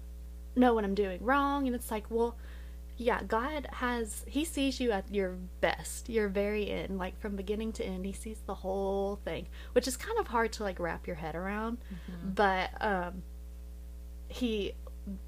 [0.57, 1.67] know what i'm doing wrong.
[1.67, 2.37] And it's like well
[2.97, 7.73] yeah god has he sees you at your best your very end like from beginning
[7.73, 11.07] to end he sees the whole thing which is kind of hard to like wrap
[11.07, 11.79] your head around
[12.35, 13.23] but um
[14.29, 14.75] he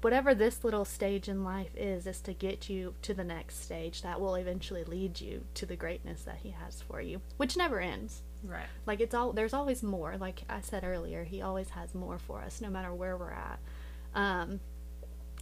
[0.01, 4.01] whatever this little stage in life is is to get you to the next stage
[4.01, 7.79] that will eventually lead you to the greatness that he has for you which never
[7.79, 8.67] ends Right.
[8.85, 10.15] like it's all there's always more.
[10.17, 13.59] Like i said earlier he always has more for us no matter where we're at.
[14.13, 14.59] Um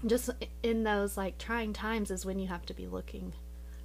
[0.06, 0.30] just
[0.64, 3.34] in those like trying times is when you have to be looking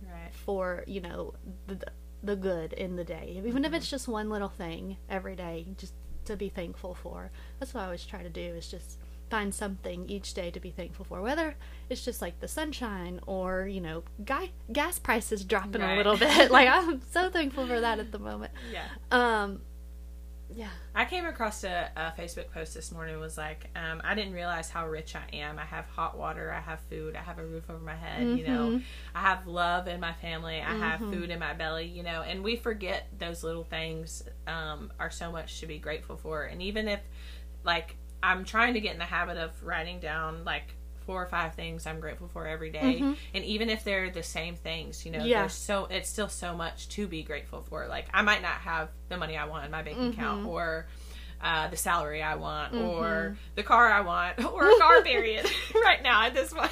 [0.03, 0.33] Right.
[0.33, 1.35] for you know
[1.66, 1.79] the
[2.23, 3.42] the good in the day.
[3.44, 5.94] Even if it's just one little thing every day just
[6.27, 7.31] to be thankful for.
[7.59, 8.99] That's what i always try to do is just
[9.31, 11.55] find something each day to be thankful for whether
[11.88, 16.51] it's just like the sunshine or you know guy gas prices dropping a little bit
[16.59, 18.85] like i'm so thankful for that at the moment Yeah.
[19.12, 19.61] um
[20.53, 23.21] yeah I came across a, a Facebook post this morning.
[23.21, 25.61] Was like, um, I didn't realize how rich I am.
[25.61, 26.51] I have hot water.
[26.53, 27.14] I have food.
[27.14, 28.37] I have a roof over my head.
[28.37, 28.81] You know,
[29.14, 30.57] I have love in my family.
[30.61, 31.87] I have food in my belly.
[31.87, 36.16] You know, and we forget those little things um, are so much to be grateful
[36.16, 36.43] for.
[36.43, 37.01] And even if,
[37.62, 40.74] like, I'm trying to get in the habit of writing down like
[41.06, 43.00] four or five things I'm grateful for every day.
[43.00, 43.12] Mm-hmm.
[43.35, 45.40] and even if they're the same things, you know, Yeah.
[45.40, 47.87] there's so it's still so much to be grateful for.
[47.88, 50.48] Like, I might not have the money I want in my bank account mm-hmm.
[50.48, 50.87] or
[51.42, 53.35] uh, the salary I want or mm-hmm.
[53.54, 56.70] the car I want or a car period right now at this point.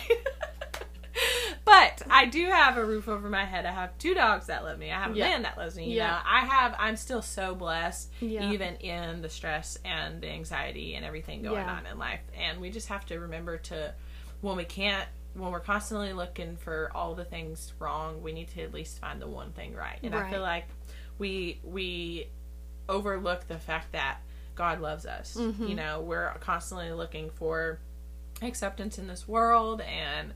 [1.64, 3.66] but I do have a roof over my head.
[3.66, 4.90] I have two dogs that love me.
[4.90, 5.24] I have a Yeah.
[5.28, 5.90] man that loves me.
[5.90, 6.08] You Yeah.
[6.08, 6.74] know, I have.
[6.78, 8.50] I'm still so blessed, Yeah.
[8.50, 11.72] even in the stress and the anxiety and everything going Yeah.
[11.76, 12.20] on in life.
[12.36, 13.94] And we just have to remember to,
[14.40, 18.62] when we can't, when we're constantly looking for all the things wrong, we need to
[18.62, 19.98] at least find the one thing right.
[20.02, 20.66] And I feel like
[21.18, 22.28] we we
[22.88, 24.18] overlook the fact that
[24.54, 25.36] God loves us.
[25.38, 25.68] Mhm.
[25.68, 27.78] You know, we're constantly looking for
[28.40, 30.32] acceptance in this world and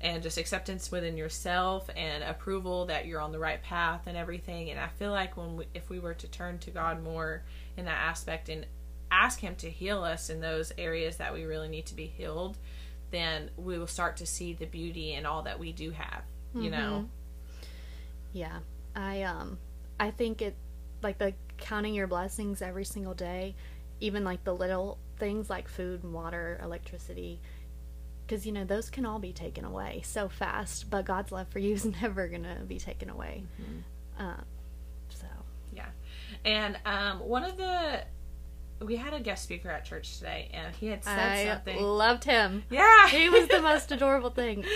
[0.00, 4.70] and just acceptance within yourself and approval that you're on the right path and everything.
[4.70, 7.42] And i feel like when we, if we were to turn to god more
[7.76, 8.66] in that aspect and
[9.10, 12.58] ask him to heal us in those areas that we really need to be healed
[13.12, 16.22] then we will start to see the beauty in all that we do have
[16.62, 17.08] you know?
[18.32, 18.58] Yeah.
[18.94, 19.58] I um
[19.98, 20.56] I think it
[21.02, 23.54] like the counting your blessings every single day,
[24.00, 27.40] even like the little things like food and water, electricity,
[28.28, 31.58] cuz you know those can all be taken away so fast, but God's love for
[31.58, 33.44] you is never going to be taken away.
[34.18, 34.44] Um
[35.08, 35.26] so
[35.72, 35.86] Yeah.
[36.44, 38.04] And um, one of the
[38.80, 41.80] we had a guest speaker at church today, and he had said I something.
[41.82, 42.62] loved him.
[42.68, 44.66] yeah, He was the most adorable thing.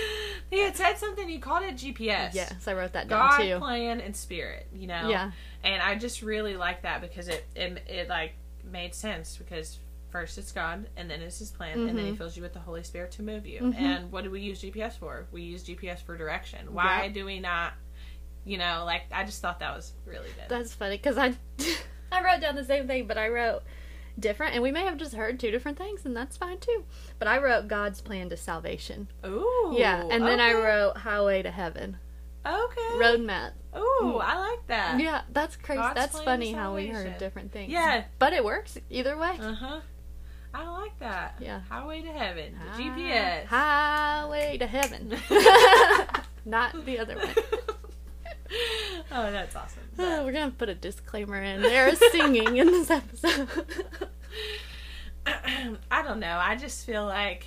[0.48, 1.28] He had said something.
[1.28, 2.32] He called it GPS.
[2.32, 4.68] Yes, I wrote that down God, plan, and spirit.
[4.74, 5.08] You know.
[5.10, 5.32] Yeah.
[5.62, 8.32] And I just really like that because it it, it like
[8.64, 9.78] made sense because
[10.10, 12.18] first it's God and then it's His plan and then He Mhm.
[12.18, 13.60] fills you with the Holy Spirit to move you.
[13.60, 13.74] Mhm.
[13.76, 15.26] And what do we use GPS for?
[15.32, 16.72] We use GPS for direction.
[16.74, 17.14] Why Yep.
[17.14, 17.72] do we not?
[18.44, 20.48] You know, like I just thought that was really good.
[20.48, 21.34] That's funny because I
[22.12, 23.62] I wrote down the same thing, but I wrote
[24.18, 26.84] different, and we may have just heard two different things, and that's fine too.
[27.18, 29.08] But I wrote God's plan to salvation.
[29.24, 29.74] Ooh.
[29.76, 31.98] yeah, and then I wrote Highway to Heaven,
[32.44, 32.90] Okay.
[32.94, 33.52] roadmap.
[33.76, 34.98] Ooh, I like that.
[34.98, 35.80] Yeah, that's crazy.
[35.80, 37.70] God's that's funny how we heard different things.
[37.70, 38.04] Yeah.
[38.18, 39.36] but it works either way.
[39.40, 39.80] Uh huh.
[40.52, 41.36] I like that.
[41.40, 41.60] Yeah.
[41.68, 42.54] Highway to heaven.
[42.54, 43.46] The ah, Hi- GPS.
[43.46, 45.16] Highway to Heaven,
[46.44, 47.28] not the other one.
[49.12, 49.82] oh, that's awesome.
[49.98, 51.62] Oh, we're gonna put a disclaimer in.
[51.62, 53.48] There's singing in this episode.
[55.90, 56.38] I don't know.
[56.40, 57.46] I just feel like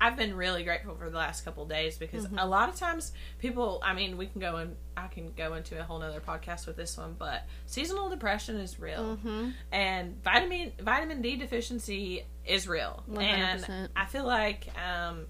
[0.00, 2.38] I've been really grateful for the last couple of days because Mm-hmm.
[2.38, 5.78] a lot of times people, I mean, we can go and I can go into
[5.80, 10.72] a whole nother podcast with this one, but seasonal depression is real hmm and vitamin
[10.80, 13.20] vitamin D deficiency is real, 100%.
[13.22, 15.26] and I feel like um,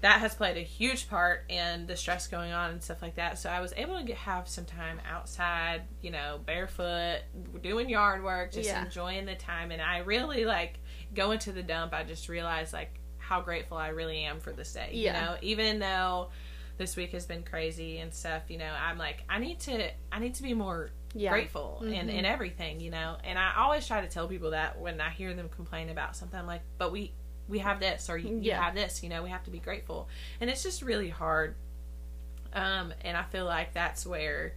[0.00, 3.38] that has played a huge part in the stress going on and stuff like that.
[3.38, 7.18] So I was able to get, have some time outside, you know, barefoot,
[7.62, 8.84] doing yard work, just Yeah.
[8.84, 10.80] enjoying the time, and I really like
[11.14, 11.92] going to the dump.
[11.92, 14.90] I just realized like how grateful I really am for this day.
[14.92, 15.14] Yeah.
[15.14, 16.28] You know, even though
[16.78, 20.18] this week has been crazy and stuff, you know, I'm like I need to I
[20.18, 21.30] need to be more Yeah.
[21.30, 22.14] grateful in, Mhm.
[22.18, 23.16] in everything, you know.
[23.24, 26.38] And I always try to tell people that when I hear them complain about something,
[26.38, 27.12] I'm like, but we
[27.48, 30.08] we have this or you, you have this, you know, we have to be grateful.
[30.40, 31.54] And it's just really hard.
[32.54, 34.54] Um, and I feel like that's where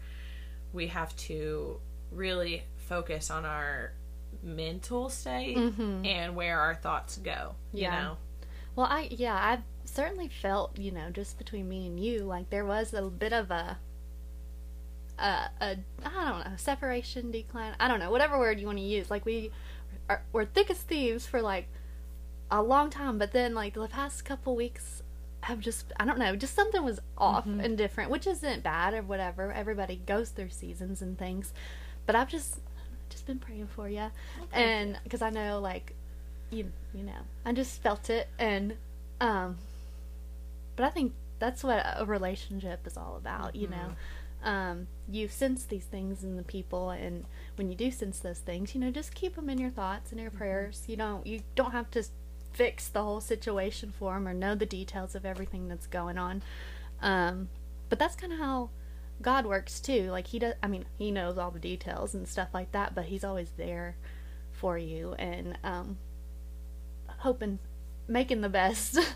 [0.74, 1.80] we have to
[2.12, 3.92] really focus on our
[4.44, 7.56] mental state hmm and where our thoughts go.
[7.74, 8.02] You Yeah.
[8.02, 8.18] know?
[8.76, 12.66] Well, I yeah, I've certainly felt you know just between me and you like there
[12.66, 13.78] was a bit of a
[15.18, 15.24] a,
[15.62, 19.10] a I don't know separation decline I don't know whatever word you want to use.
[19.10, 19.52] Like we
[20.10, 21.68] are, were thick as thieves for like
[22.52, 25.02] a long time but then like the past couple weeks
[25.42, 27.64] have just I don't know just something was off Mhm.
[27.64, 29.52] and different which isn't bad or whatever.
[29.52, 31.54] Everybody goes through seasons and things
[32.06, 32.60] but I've just
[33.10, 34.12] just been praying for you
[34.52, 35.95] and because I know like
[36.52, 38.76] you you know I just felt it and
[39.20, 39.58] um
[40.76, 43.96] but I think that's what a relationship is all about you know.
[44.44, 48.76] Um you sense these things in the people and when you do sense those things
[48.76, 50.84] you know just keep them in your thoughts and your prayers.
[50.88, 52.04] You don't you don't have to
[52.54, 56.44] fix the whole situation for them or know the details of everything that's going on.
[57.02, 57.50] Um
[57.90, 58.70] but that's kind of how
[59.22, 62.50] God works too like he does I mean he knows all the details and stuff
[62.54, 63.96] like that but he's always there
[64.52, 65.98] for you and um
[67.26, 67.60] hoping
[68.08, 68.98] making the best.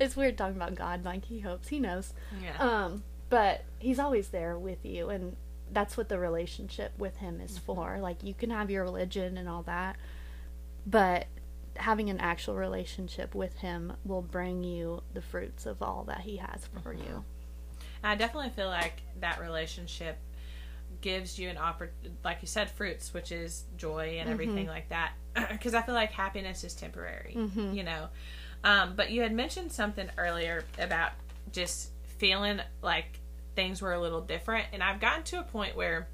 [0.00, 2.14] It's weird talking about god like he hopes he knows.
[2.40, 2.56] Yeah.
[2.60, 5.34] um but he's always there with you and
[5.72, 7.98] that's what the relationship with him is for.
[8.00, 9.96] Like you can have your religion and all that
[10.86, 11.26] but
[11.74, 16.36] having an actual relationship with him will bring you the fruits of all that he
[16.36, 17.24] has for you.
[18.04, 20.18] I definitely feel like that relationship
[21.00, 21.88] gives you an oppor
[22.24, 25.12] like you said, fruits, which is joy and everything like that.
[25.50, 27.74] Because I feel like happiness is temporary, Mhm.
[27.74, 28.08] you know.
[28.64, 31.12] Um, but you had mentioned something earlier about
[31.52, 33.20] just feeling like
[33.54, 36.08] things were a little different, and I've gotten to a point where,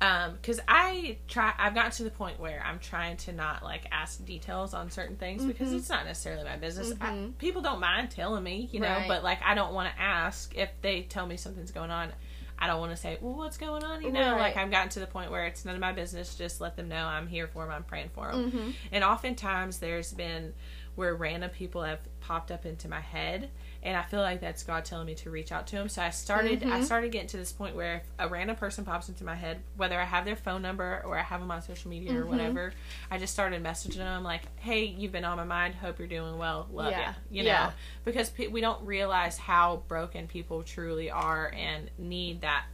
[0.00, 3.86] um, because I try, I've gotten to the point where I'm trying to not like
[3.92, 5.76] ask details on certain things because Mhm.
[5.78, 6.92] it's not necessarily my business.
[7.00, 7.38] I, Mhm.
[7.38, 9.08] people don't mind telling me, you know, Right.
[9.08, 12.12] but like I don't want to ask if they tell me something's going on.
[12.58, 14.02] I don't want to say, well, what's going on?
[14.02, 14.40] You know, Right.
[14.40, 16.34] like I've gotten to the point where it's none of my business.
[16.36, 17.72] Just let them know I'm here for them.
[17.72, 18.50] I'm praying for them.
[18.50, 18.70] mm-hmm.
[18.92, 20.54] And oftentimes there's been
[20.94, 23.50] where random people have popped up into my head
[23.84, 25.88] and I feel like that's God telling me to reach out to him.
[25.88, 26.84] So I started I Mhm.
[26.84, 30.00] started getting to this point where if a random person pops into my head, whether
[30.00, 32.28] I have their phone number or I have them on social media or Mhm.
[32.28, 32.72] whatever,
[33.10, 35.74] I just started messaging them like, "Hey, you've been on my mind.
[35.74, 36.66] Hope you're doing well.
[36.72, 37.14] Love Yeah.
[37.30, 37.72] you." You know, Yeah.
[38.04, 42.64] because pe- we don't realize how broken people truly are and need that.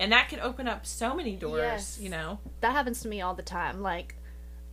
[0.00, 1.98] And that can open up so many doors, Yes.
[2.00, 2.40] you know.
[2.60, 3.80] that happens to me all the time.
[3.82, 4.16] Like,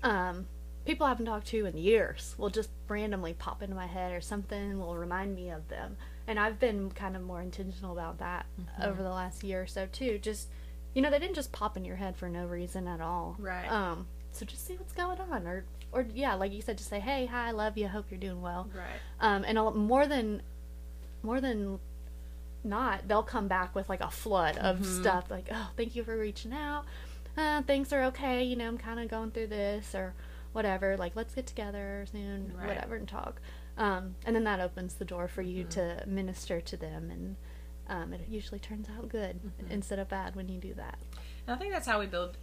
[0.02, 0.48] um,
[0.86, 4.22] people I haven't talked to in years will just randomly pop into my head or
[4.22, 5.98] something will remind me of them.
[6.28, 8.84] And I've been kind of more intentional about that Mm-hmm.
[8.90, 10.20] over the last year or so too.
[10.22, 10.50] Just
[10.94, 13.38] you know, they didn't just pop in your head for no reason at all.
[13.40, 13.72] Right.
[13.72, 15.64] Um, so just see what's going on, or
[15.94, 18.42] or yeah, like you said, just say, hey, hi, I love you, hope you're doing
[18.42, 18.70] well.
[18.76, 18.86] Right.
[19.20, 20.42] Um, and lot more than
[21.24, 21.80] more than
[22.64, 25.02] not, they'll come back with like a flood of Mm-hmm.
[25.02, 26.86] stuff like, oh, thank you for reaching out.
[27.38, 28.44] Uh, things are okay.
[28.44, 30.14] You know, I'm kind of going through this or
[30.54, 30.98] whatever.
[30.98, 32.68] Like, let's get together soon, Right.
[32.68, 33.42] whatever, and talk.
[33.78, 35.52] Um, and then that opens the door for Mm-hmm.
[35.58, 37.36] you to minister to them, and
[37.88, 39.72] um, it usually turns out good Mm-hmm.
[39.72, 41.00] instead of bad when you do that.
[41.48, 42.38] And I think that's how we build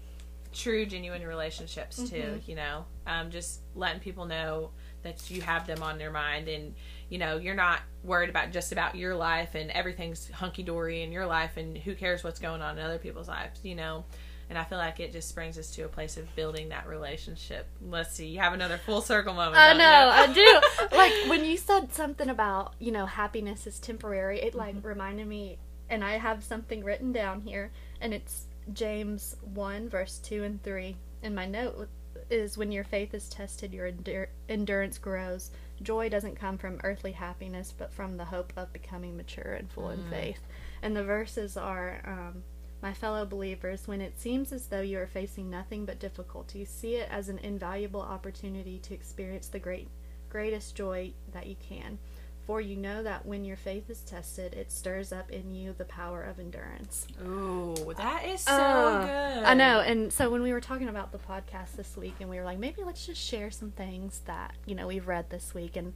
[0.52, 2.16] true, genuine relationships too.
[2.40, 2.48] Mhm.
[2.48, 4.70] You know, um, just letting people know
[5.02, 6.74] that you have them on their mind, and
[7.10, 11.12] you know, you're not worried about just about your life and everything's hunky dory in
[11.12, 13.60] your life, and who cares what's going on in other people's lives.
[13.62, 14.04] You know.
[14.48, 17.66] And I feel like it just brings us to a place of building that relationship.
[17.82, 19.56] Let's see, you have another full circle moment.
[19.58, 20.10] I know?
[20.12, 20.96] I do.
[20.96, 25.58] like when you said something about, you know, happiness is temporary, it like reminded me
[25.90, 30.96] and I have something written down here and it's James 1 verse 2 and 3.
[31.22, 31.88] And my note
[32.30, 35.50] is when your faith is tested, your endur- endurance grows.
[35.82, 39.90] Joy doesn't come from earthly happiness, but from the hope of becoming mature and full
[39.90, 40.40] in faith.
[40.82, 42.42] And the verses are um,
[42.82, 46.94] my fellow believers, when it seems as though you are facing nothing but difficulties, see
[46.94, 49.88] it as an invaluable opportunity to experience the great
[50.30, 51.98] greatest joy that you can.
[52.46, 55.84] For you know that when your faith is tested, it stirs up in you the
[55.84, 57.06] power of endurance.
[57.22, 59.44] Ooh, that is so Uh, good.
[59.44, 59.80] I know.
[59.80, 62.58] And so when we were talking about the podcast this week, and we were like,
[62.58, 65.92] maybe let's just share some things that you know we've read this week, and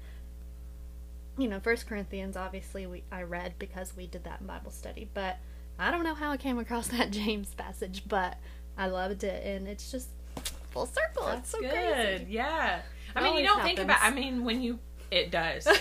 [1.38, 5.08] you know, First Corinthians, obviously, we I read because we did that in Bible study,
[5.14, 5.38] but
[5.78, 8.36] I don't know how I came across that James passage, but
[8.78, 10.08] I loved it, and it's just
[10.70, 11.26] full circle.
[11.26, 11.70] That's it's so good.
[11.70, 12.26] crazy.
[12.30, 12.80] Yeah.
[13.14, 13.98] I It mean, you don't think about.
[14.00, 14.78] I mean, when you
[15.10, 15.66] it does.
[15.70, 15.76] I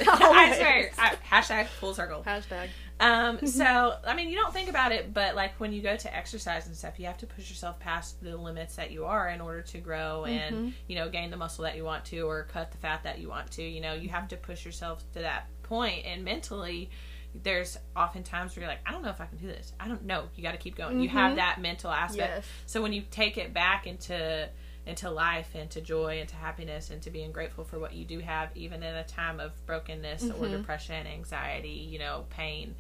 [0.58, 0.92] swear.
[0.98, 2.22] I, hashtag full circle.
[2.26, 2.68] Hashtag.
[3.00, 3.40] Um.
[3.48, 6.68] So I mean, you don't think about it, but like when you go to exercise
[6.68, 9.62] and stuff, you have to push yourself past the limits that you are in order
[9.62, 10.74] to grow and Mhm.
[10.88, 13.30] you know gain the muscle that you want to or cut the fat that you
[13.30, 13.64] want to.
[13.64, 16.90] You know, you have to push yourself to that point, and mentally.
[17.34, 19.72] There's often times where you're like, I don't know if I can do this.
[19.80, 20.26] I don't know.
[20.36, 21.00] You got to keep going.
[21.00, 21.36] You have Mhm.
[21.38, 22.34] that mental aspect.
[22.36, 22.46] Yes.
[22.66, 24.50] So when you take it back into
[24.88, 28.50] into life, into joy, into happiness, and to being grateful for what you do have,
[28.58, 30.52] even in a time of brokenness or Mhm.
[30.58, 32.76] depression, anxiety, you know, pain,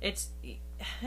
[0.00, 0.58] it's it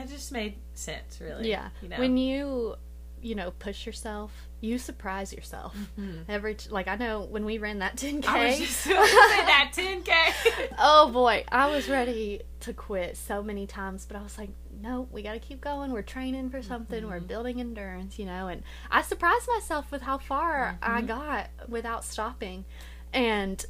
[0.08, 1.48] just made sense, really.
[1.50, 1.68] Yeah.
[1.82, 1.98] You know.
[1.98, 2.76] When you,
[3.20, 5.74] you know, push yourself, you surprise yourself.
[5.98, 6.24] Mhm.
[6.28, 8.26] Every t- like I know when we ran that 10k.
[8.28, 10.74] I was just say that 10k.
[10.78, 14.50] oh boy, I was ready to quit so many times, but I was like,
[14.82, 15.92] no, we got to keep going.
[15.92, 17.06] We're training for something.
[17.08, 18.48] We're building endurance, you know.
[18.48, 22.64] And I surprised myself with how far I got without stopping,
[23.12, 23.64] and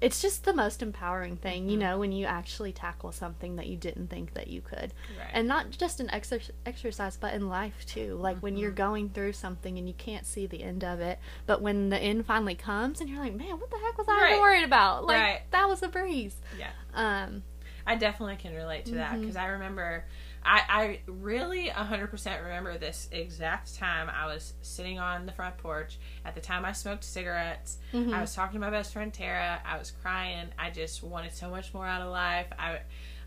[0.00, 1.80] it's just the most empowering thing, you mm-hmm.
[1.80, 5.30] know, when you actually tackle something that you didn't think that you could Right.
[5.32, 8.76] and not just in exer- exercise but in life too like when you're mm-hmm.
[8.76, 12.26] going through something and you can't see the end of it but when the end
[12.26, 14.40] finally comes and you're like man what the heck was i Right.
[14.40, 15.40] worried about like Right.
[15.50, 16.70] that was a breeze yeah.
[16.94, 17.42] um
[17.88, 19.22] I definitely can relate to that mm-hmm.
[19.22, 20.04] because I remember,
[20.44, 25.98] I, I really 100% remember this exact time I was sitting on the front porch.
[26.24, 27.78] At the time, I smoked cigarettes.
[27.92, 28.12] mhm.
[28.14, 29.60] I was talking to my best friend Tara.
[29.64, 30.48] I was crying.
[30.58, 32.46] I just wanted so much more out of life.
[32.58, 32.78] I,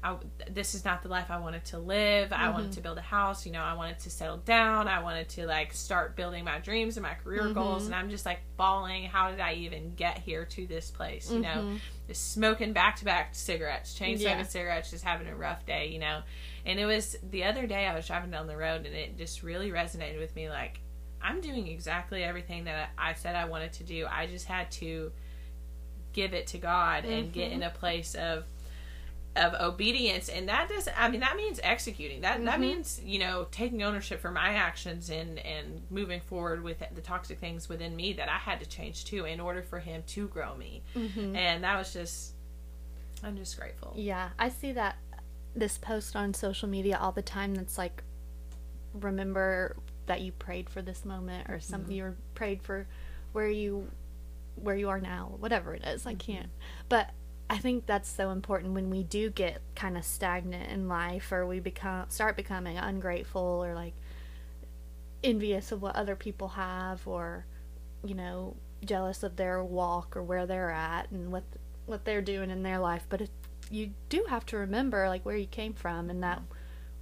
[0.04, 0.15] I
[0.50, 2.34] this is not the life I wanted to live.
[2.34, 3.45] I wanted to build a house.
[3.45, 4.88] You know, I wanted to settle down.
[4.88, 7.86] I wanted to like start building my dreams and my career goals.
[7.86, 9.04] And I'm just like bawling.
[9.04, 11.29] How did I even get here to this place?
[11.31, 11.79] You know, Mhm.
[12.08, 14.44] just smoking back to back cigarettes, chain smoking Yeah.
[14.46, 15.90] cigarettes, just having a rough day.
[15.90, 16.23] You know,
[16.66, 19.44] and it was the other day I was driving down the road and it just
[19.44, 20.50] really resonated with me.
[20.50, 20.80] Like
[21.22, 24.08] I'm doing exactly everything that I said I wanted to do.
[24.10, 25.12] I just had to
[26.14, 28.44] give it to God and get in a place of
[29.38, 32.20] of obedience and that does I mean that means executing.
[32.22, 32.62] That that Mhm.
[32.62, 37.40] means, you know, taking ownership for my actions and and moving forward with the toxic
[37.40, 40.54] things within me that I had to change too in order for him to grow
[40.58, 40.84] me.
[40.96, 41.34] Mhm.
[41.38, 42.34] And that was just
[43.24, 43.94] I'm just grateful.
[43.96, 44.98] yeah i see that
[45.56, 48.04] this post on social media all the time that's like
[48.93, 49.75] remember
[50.06, 52.08] that you prayed for this moment or something mm-hmm.
[52.10, 52.87] you prayed for
[53.31, 53.87] where you
[54.56, 56.33] where you are now whatever it is i mm-hmm.
[56.33, 56.49] can't.
[56.89, 57.12] But
[57.52, 61.45] I think that's so important when we do get kind of stagnant in life or
[61.45, 63.93] we become start becoming ungrateful or like
[65.21, 67.45] envious of what other people have or
[68.06, 71.43] you know jealous of their walk or where they're at and what
[71.87, 73.29] what they're doing in their life but it,
[73.72, 76.42] you do have to remember like where you came from and that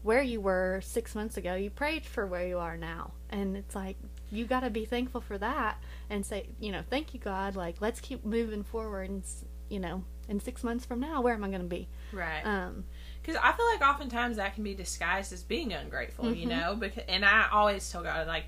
[0.03, 3.75] where you were 6 months ago you prayed for where you are now and it's
[3.75, 3.97] like
[4.31, 5.77] you got to be thankful for that
[6.09, 9.23] and say you know thank you god like let's keep moving forward and
[9.69, 12.41] you know in 6 months from now where am i going to be Right.
[12.45, 12.85] um
[13.21, 16.75] Because I feel like oftentimes that can be disguised as being ungrateful, you know.
[16.75, 18.45] Because and I always tell God like,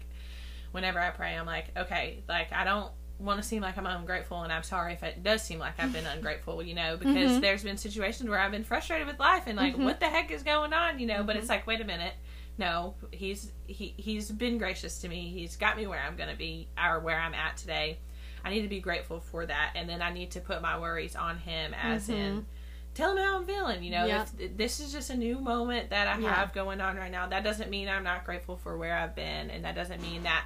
[0.72, 2.92] whenever I pray, I'm like, okay, like I don't
[3.24, 5.94] want to seem like I'm ungrateful, and I'm sorry if it does seem like I've
[5.94, 6.98] been ungrateful, you know.
[6.98, 7.40] Because mm-hmm.
[7.40, 9.84] there's been situations where I've been frustrated with life and like, mm-hmm.
[9.84, 11.24] what the heck is going on, you know.
[11.24, 11.54] But it's mm-hmm.
[11.54, 12.14] like, wait a minute.
[12.58, 15.32] No, he's he he's been gracious to me.
[15.34, 17.98] He's got me where I'm gonna be or where I'm at today.
[18.44, 21.16] I need to be grateful for that, and then I need to put my worries
[21.16, 22.46] on him, as in
[22.94, 23.84] tell him how I'm feeling.
[23.84, 24.28] You know, Yep.
[24.40, 26.34] if this is just a new moment that I Yeah.
[26.34, 29.50] have going on right now, that doesn't mean I'm not grateful for where I've been,
[29.50, 30.44] and that doesn't mean that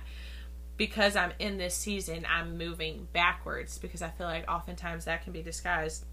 [0.78, 3.78] because I'm in this season, I'm moving backwards.
[3.78, 6.06] Because I feel like oftentimes that can be disguised.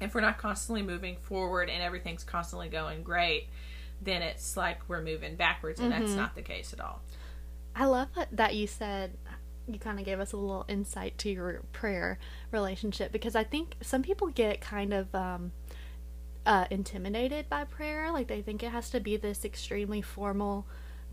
[0.00, 3.48] If we're not constantly moving forward and everything's constantly going great,
[4.02, 7.00] then it's like we're moving backwards, and that's not the case at all.
[7.74, 9.16] I love that you said
[9.66, 12.18] you kind of gave us a little insight to your prayer
[12.52, 15.52] relationship because I think some people get kind of um,
[16.44, 18.12] uh, intimidated by prayer.
[18.12, 20.66] Like they think it has to be this extremely formal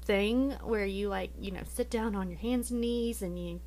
[0.03, 3.61] thing where you like you know sit down on your hands and knees and you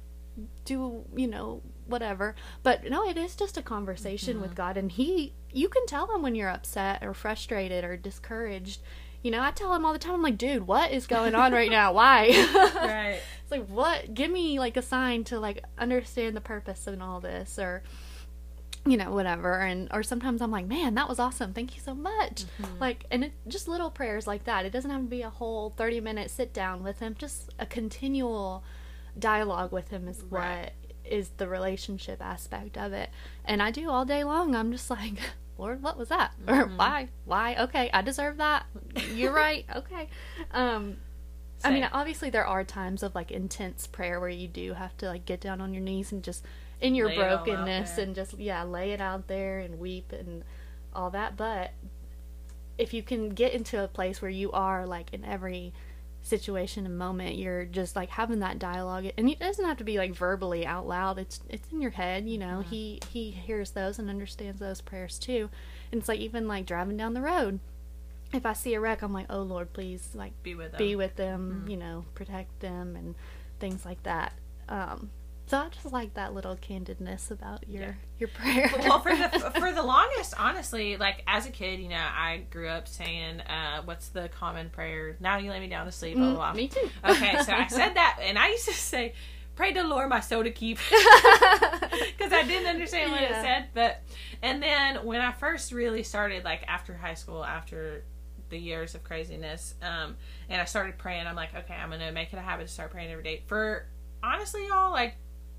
[0.64, 2.34] do you know whatever.
[2.62, 4.57] But no it is just a conversation with mm-hmm.
[4.57, 8.80] god and he you can tell him when you're upset or frustrated or discouraged.
[9.22, 11.53] You know i tell him all the time i'm like dude what is going on
[11.53, 11.93] right now?
[11.95, 12.28] Why?
[12.74, 13.20] Right.
[13.43, 14.14] it's like what?
[14.14, 17.82] Give me like a sign to like understand the purpose in all this or
[18.87, 21.53] you know whatever and or sometimes i'm like man that was awesome.
[21.53, 22.45] Thank you so much.
[22.80, 24.64] Like and it just little prayers like that.
[24.64, 27.66] It doesn't have to be a whole 30 minute sit down with him just a
[27.66, 28.62] continual
[29.18, 30.64] dialogue with him is Right.
[30.64, 30.72] what
[31.12, 33.11] is the relationship aspect of it.
[33.45, 34.55] And i do all day long.
[34.55, 35.18] I'm just like
[35.59, 36.32] lord what was that?
[36.49, 37.09] Or why?
[37.24, 37.57] Why?
[37.57, 38.66] Okay i deserve that.
[39.14, 39.64] You're right.
[39.74, 40.09] Okay.
[40.53, 40.99] Um
[41.64, 45.07] I mean, obviously there are times of like intense prayer where you do have to
[45.07, 46.45] like get down on your knees and just
[46.81, 49.79] in your Lay it all out brokenness and just yeah, lay it out there and
[49.79, 50.45] weep and
[50.95, 51.37] all that.
[51.37, 51.72] But
[52.79, 55.72] if you can get into a place where you are like in every
[56.22, 59.97] situation and moment, you're just like having that dialogue, and it doesn't have to be
[59.99, 61.18] like verbally out loud.
[61.18, 62.61] It's it's in your head, you know.
[62.61, 65.49] He he hears those and understands those prayers too,
[65.93, 67.61] and it's like even like driving down the road.
[68.33, 70.79] If I see a wreck, I'm like, oh Lord, please, like Be with them.
[70.79, 73.14] be with them, you know, protect them and
[73.61, 74.33] things like that.
[74.68, 75.11] Um,
[75.47, 77.92] so I just like that little candidness about your Yeah.
[78.18, 78.70] your prayer.
[78.80, 79.28] well, for the
[79.61, 83.82] for the longest, honestly, like as a kid, you know, I grew up saying, uh,
[83.84, 85.16] "What's the common prayer?
[85.20, 86.53] Now you lay me down to sleep." Blah, blah, blah.
[86.53, 86.88] Mm, me too.
[87.09, 89.14] Okay, so I said that, and I used to say,
[89.55, 93.38] "Pray the Lord my soul to keep," because I didn't understand what Yeah.
[93.40, 93.68] it said.
[93.74, 94.03] But
[94.42, 98.05] and then when I first really started, like after high school, after
[98.49, 100.16] the years of craziness, um,
[100.49, 102.90] and I started praying, I'm like, okay, I'm gonna make it a habit to start
[102.90, 103.42] praying every day.
[103.47, 103.86] For
[104.22, 105.16] honestly, y'all, like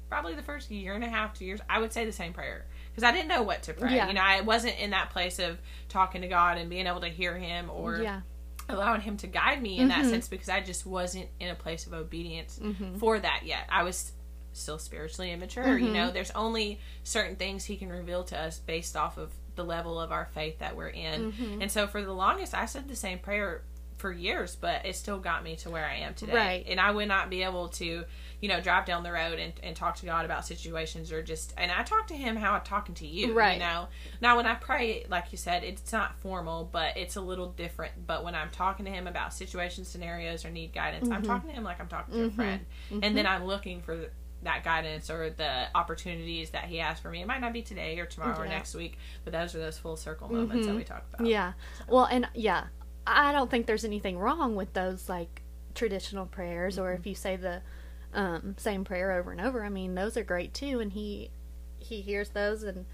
[0.09, 2.65] probably the first year and a half, two years, I would say the same prayer
[2.91, 3.95] because I didn't know what to pray.
[3.95, 4.07] Yeah.
[4.07, 5.57] You know, I wasn't in that place of
[5.89, 8.21] talking to God and being able to hear Him or yeah.
[8.69, 10.09] allowing him to guide me in that Mhm.
[10.09, 12.99] sense because I just wasn't in a place of obedience Mhm.
[12.99, 13.65] for that yet.
[13.69, 14.11] I was
[14.53, 15.77] still spiritually immature.
[15.77, 15.93] You Mhm.
[15.93, 19.99] know, there's only certain things he can reveal to us based off of the level
[20.01, 21.31] of our faith that we're in.
[21.31, 21.61] Mhm.
[21.61, 23.61] And so for the longest, I said the same prayer
[23.97, 26.33] for years, but it still got me to where I am today.
[26.35, 26.65] Right.
[26.67, 28.03] And I would not be able to,
[28.39, 31.53] you know, drive down the road and, and talk to God about situations or just,
[31.57, 33.53] and I talk to him how I'm talking to you, Right.
[33.53, 33.88] you know.
[34.21, 37.93] Now, when I pray, like you said, it's not formal, but it's a little different.
[38.05, 41.27] But when I'm talking to him about situation scenarios or need guidance, I'm Mhm.
[41.27, 42.35] talking to him like I'm talking to a Mhm.
[42.35, 42.65] friend.
[43.01, 44.11] And then I'm looking for
[44.43, 47.21] that guidance or the opportunities that he has for me.
[47.23, 49.97] It might not be today or tomorrow or next week, but those are those full
[49.97, 50.77] circle moments that Mhm.
[50.77, 51.25] we talk about.
[51.25, 51.53] Yeah.
[51.88, 52.67] Well, and yeah,
[53.07, 55.41] I don't think there's anything wrong with those like
[55.73, 57.09] traditional prayers or if Mm-hmm.
[57.09, 57.61] you say the
[58.13, 59.63] um, same prayer over and over.
[59.63, 61.29] I mean, those are great too, and he
[61.79, 62.85] he hears those and.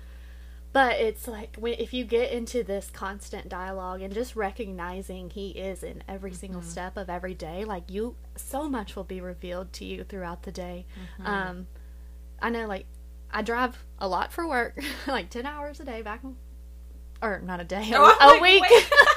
[0.71, 5.49] But it's like when, if you get into this constant dialogue and just recognizing he
[5.51, 6.69] is in every single Mm-hmm.
[6.71, 10.51] step of every day, like you, so much will be revealed to you throughout the
[10.51, 10.87] day.
[11.21, 11.27] Mm-hmm.
[11.27, 11.67] Um,
[12.41, 12.87] I know, like,
[13.31, 16.21] I drive a lot for work, like 10 hours a day back,
[17.21, 18.63] or not a day, a, Oh, I'm a like, week.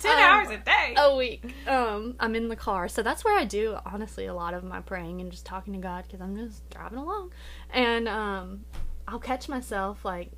[0.00, 0.94] Ten Um, hours a day.
[0.96, 1.54] a week.
[1.66, 4.80] Um, I'm in the car, so that's where I do honestly a lot of my
[4.80, 7.32] praying and just talking to God because I'm just driving along,
[7.70, 8.64] and um,
[9.06, 10.30] I'll catch myself like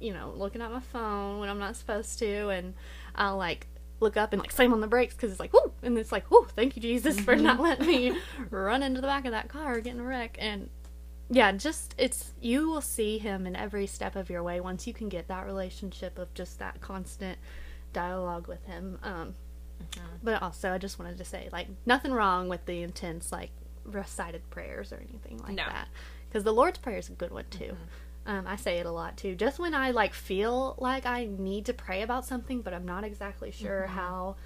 [0.00, 2.74] you know, looking at my phone when I'm not supposed to, and
[3.14, 3.68] I'll like
[4.00, 6.28] look up and like slam on the brakes because it's like whoo, and it's like
[6.30, 8.18] whoo, thank you Jesus for not letting me
[8.50, 10.68] run into the back of that car getting a wreck, and
[11.30, 14.92] yeah, just it's you will see him in every step of your way once you
[14.92, 17.38] can get that relationship of just that constant
[17.92, 18.98] dialogue with him.
[19.02, 19.34] Um,
[19.82, 20.16] mm-hmm.
[20.22, 23.50] But also, I just wanted to say, like, nothing wrong with the intense, like,
[23.84, 25.64] recited prayers or anything like No.
[25.66, 25.88] that.
[26.28, 27.64] Because the Lord's Prayer is a good one, too.
[27.64, 28.30] Mm-hmm.
[28.30, 29.34] Um, I say it a lot, too.
[29.34, 33.02] Just when I, like, feel like I need to pray about something, but I'm not
[33.02, 33.94] exactly sure mm-hmm.
[33.96, 34.36] how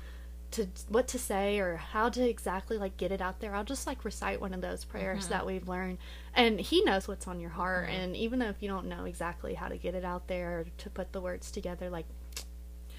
[0.52, 3.86] to, what to say or how to exactly, like, get it out there, I'll just,
[3.86, 5.98] like, recite one of those prayers that we've learned.
[6.34, 7.90] And He knows what's on your heart.
[7.90, 10.66] And even though if you don't know exactly how to get it out there or
[10.78, 12.06] to put the words together, like,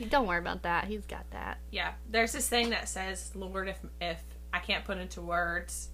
[0.09, 0.85] don't worry about that.
[0.85, 1.57] He's got that.
[1.71, 4.21] Yeah, there's this thing that says, "Lord, if if
[4.53, 5.89] I can't put into words,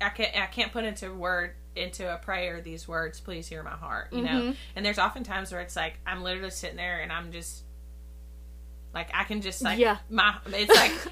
[0.00, 3.20] I can't I can't put into word into a prayer these words.
[3.20, 4.52] Please hear my heart." You know, mm-hmm.
[4.76, 7.62] and there's often times where it's like I'm literally sitting there and I'm just
[8.94, 9.98] like I can just like Yeah.
[10.08, 10.92] my it's like.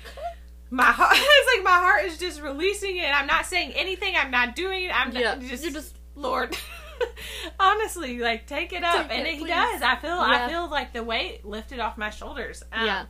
[0.70, 3.06] My heart, it's like my heart is just releasing it.
[3.06, 4.14] I'm not saying anything.
[4.14, 4.90] I'm not doing it.
[4.94, 6.54] I'm Yeah, just, you're just- Lord.
[7.60, 9.48] Honestly, like take it up, Take and it, he please.
[9.50, 9.82] does.
[9.82, 10.44] I feel, Yeah.
[10.46, 12.62] I feel like the weight lifted off my shoulders.
[12.72, 13.06] Um, Yeah.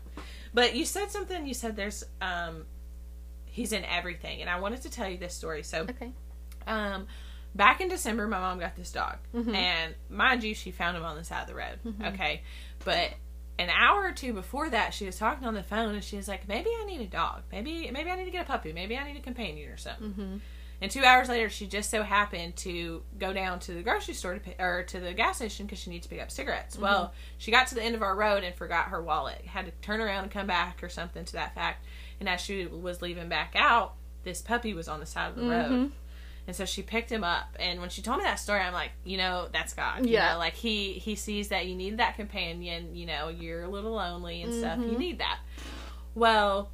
[0.55, 1.47] but you said something.
[1.47, 2.65] You said there's um,
[3.47, 5.63] he's in everything, and I wanted to tell you this story.
[5.63, 6.13] So, Okay.
[6.67, 7.07] um,
[7.55, 9.55] back in December, my mom got this dog, Mm-hmm.
[9.55, 11.79] and mind you, she found him on the side of the road.
[12.15, 12.43] Okay,
[12.85, 13.11] but
[13.59, 16.29] an hour or two before that, she was talking on the phone, and she was
[16.29, 17.43] like, "Maybe I need a dog.
[17.51, 18.73] Maybe maybe I need to get a puppy.
[18.73, 20.37] Maybe I need a companion or something." Mm-hmm.
[20.81, 24.35] And two hours later, she just so happened to go down to the grocery store
[24.35, 26.75] to pick, or to the gas station because she needed to pick up cigarettes.
[26.75, 26.85] Mm-hmm.
[26.85, 29.43] Well, she got to the end of our road and forgot her wallet.
[29.45, 31.85] Had to turn around and come back or something to that fact.
[32.21, 35.49] And as she was leaving back out, this puppy was on the side of the
[35.49, 35.71] road.
[35.71, 35.87] Mm-hmm.
[36.47, 37.57] And so she picked him up.
[37.61, 40.07] And when she told me that story, I'm like, you know, that's God.
[40.07, 40.33] You Yeah.
[40.33, 42.95] know, like he he sees that you need that companion.
[42.95, 44.79] You know, you're a little lonely and stuff.
[44.79, 44.99] You mm-hmm.
[44.99, 45.41] need that.
[46.15, 46.71] Well,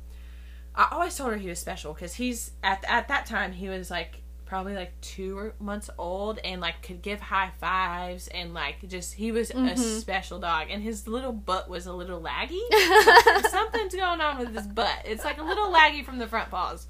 [0.75, 3.91] I always told her he was special because he's at at that time he was
[3.91, 9.15] like probably like two months old and like could give high fives and like just
[9.15, 12.61] he was a special dog and his little butt was a little laggy.
[13.51, 15.03] Something's going on with his butt.
[15.05, 16.87] It's like a little laggy from the front paws.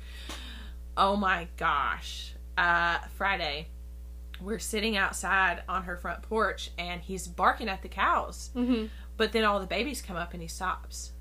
[0.96, 2.34] Oh my gosh.
[2.58, 3.68] Uh Friday
[4.40, 8.50] we're sitting outside on her front porch and he's barking at the cows.
[8.54, 8.86] Mm-hmm.
[9.16, 11.12] But then all the babies come up and he stops.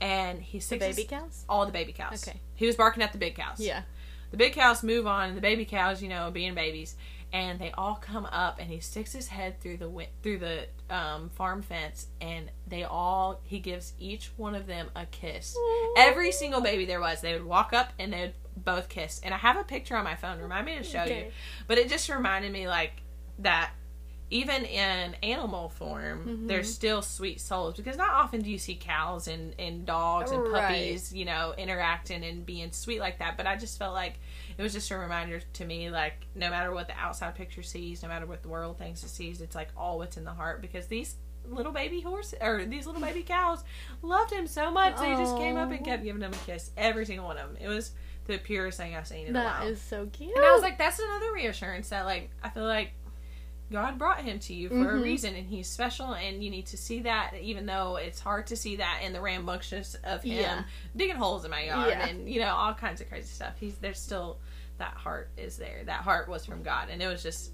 [0.00, 1.44] And he sticks Baby cows?
[1.48, 2.26] all the baby cows.
[2.26, 2.40] Okay.
[2.54, 3.60] He was barking at the big cows.
[3.60, 3.82] Yeah.
[4.30, 6.96] The big cows move on, and the baby cows, you know, being babies,
[7.32, 11.30] and they all come up, and he sticks his head through the through the um,
[11.30, 15.56] farm fence, and they all he gives each one of them a kiss.
[15.96, 18.34] Every single baby there was, they would walk up and they would
[18.64, 19.20] both kiss.
[19.22, 20.38] And I have a picture on my phone.
[20.40, 21.26] Remind me to show you.
[21.66, 23.02] But it just reminded me like
[23.38, 23.70] that
[24.30, 26.46] even in animal form, Mm-hmm.
[26.48, 30.42] there's still sweet souls because not often do you see cows and, and dogs and
[30.42, 30.62] Right.
[30.62, 33.36] puppies, you know, interacting and being sweet like that.
[33.36, 34.14] But I just felt like
[34.58, 38.02] it was just a reminder to me, like no matter what the outside picture sees,
[38.02, 40.60] no matter what the world thinks it sees, it's like all what's in the heart
[40.60, 41.14] because these
[41.48, 43.62] little baby horse or these little baby cows
[44.02, 47.06] loved him so much they just came up and kept giving him a kiss every
[47.06, 47.56] single one of them.
[47.60, 47.92] It was
[48.24, 49.68] the purest thing I've seen in a while.
[49.68, 50.34] is so cute.
[50.34, 52.90] And I was like, that's another reassurance that, like, I feel like
[53.72, 55.02] God brought him to you for a Mhm.
[55.02, 58.56] reason, and he's special, and you need to see that, even though it's hard to
[58.56, 60.64] see that in the rambunctious of him Yeah.
[60.94, 62.06] digging holes in my yard Yeah.
[62.06, 63.54] and you know all kinds of crazy stuff.
[63.58, 64.38] He's there's still
[64.78, 65.82] that heart is there.
[65.84, 67.52] That heart was from God, and it was just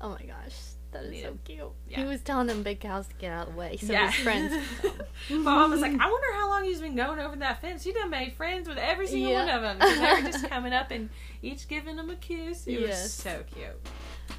[0.00, 0.54] oh my gosh,
[0.90, 1.70] that is so cute.
[1.88, 2.00] Yeah.
[2.00, 4.10] He was telling them big cows to get out of the way so yeah.
[4.10, 4.52] his friends.
[5.30, 7.84] Mom was like, I wonder how long he's been going over that fence.
[7.84, 9.46] He done made friends with every single Yeah.
[9.46, 9.78] one of them.
[9.78, 11.08] they were just coming up and
[11.40, 12.66] each giving him a kiss.
[12.66, 13.80] It was so cute.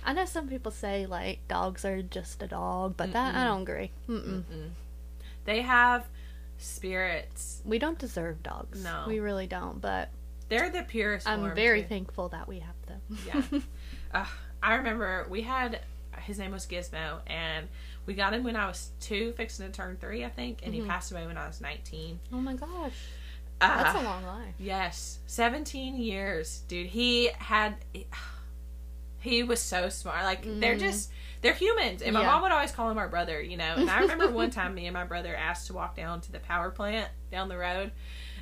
[0.06, 3.62] I know some people say like dogs are just a dog, but that I don't
[3.64, 3.92] agree.
[4.10, 4.44] Mm-mm.
[4.44, 4.70] Mm-mm.
[5.46, 6.06] They have
[6.58, 7.62] spirits.
[7.66, 8.84] We don't deserve dogs.
[8.84, 9.04] No.
[9.08, 9.80] we really don't.
[9.82, 10.10] But
[10.50, 11.28] They're the purest.
[11.28, 11.88] I'm very too.
[11.90, 13.02] thankful that we have them.
[13.28, 13.60] Yeah.
[14.14, 14.26] Uh,
[14.62, 15.80] I remember we had
[16.20, 17.68] his name was Gizmo, and
[18.06, 20.82] we got him when I was two, fixing to turn three, I think, and he
[20.82, 20.88] Mhm.
[20.88, 22.20] passed away when I was nineteen.
[22.32, 22.92] oh my gosh,
[23.60, 24.54] Uh, that's a long life.
[24.60, 26.86] Yes, seventeen years, dude.
[26.86, 27.78] He had.
[27.92, 28.06] He
[29.48, 30.24] was so smart.
[30.24, 30.80] Like they're Mhm.
[30.80, 31.12] just
[31.42, 32.28] they're humans, and my Yeah.
[32.28, 33.42] mom would always call him our brother.
[33.42, 36.22] You know, and I remember one time me and my brother asked to walk down
[36.22, 37.92] to the power plant down the road,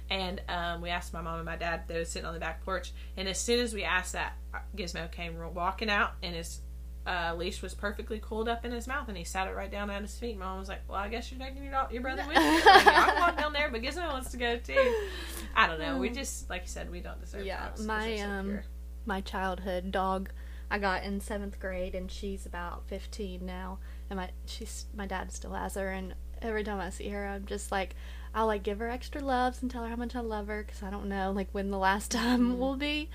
[0.10, 1.84] and um, we asked my mom and my dad.
[1.88, 4.34] They were sitting on the back porch, and as soon as we asked that,
[4.76, 6.62] Gizmo came walking out, and his
[7.08, 9.90] uh, leash was perfectly coiled up in his mouth, and he sat it right down
[9.90, 10.38] at his feet.
[10.38, 12.64] Mom was like, "Well, I guess you're taking your, dog- your brother with you." I'm
[12.86, 15.08] like, I can walk down there, but Gizmo wants to go too.
[15.56, 15.98] I don't know.
[15.98, 18.60] We just, like you said, we don't deserve Yeah, my, um.
[19.08, 20.30] My childhood dog,
[20.72, 23.78] I got in seventh grade, and she's about 15 now.
[24.10, 27.46] and my she's my dad still has her, and every time I see her, I'm
[27.46, 27.94] just like,
[28.34, 30.82] I'll like give her extra loves and tell her how much I love her because
[30.82, 33.10] I don't know like when the last time will be.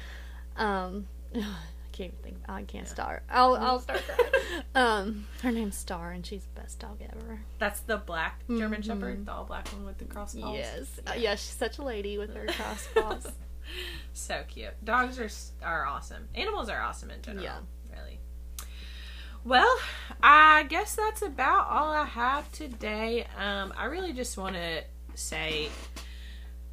[0.56, 1.40] Um, I
[1.92, 2.36] can't even think.
[2.46, 3.22] I can't start.
[3.30, 4.62] I'll I'll start crying.
[4.74, 7.40] um, her name's Star, and she's the best dog ever.
[7.58, 10.54] That's the black German Shepherd, the all black one with the cross paws.
[10.54, 13.26] Yes, uh, yeah, she's such a lady with her cross paws.
[14.12, 14.72] so cute.
[14.84, 16.28] Dogs are are awesome.
[16.34, 17.44] Animals are awesome in general.
[17.44, 17.58] Yeah.
[17.90, 18.20] Really.
[19.44, 19.78] Well,
[20.22, 23.26] I guess that's about all I have today.
[23.38, 24.82] Um, I really just want to
[25.14, 25.68] say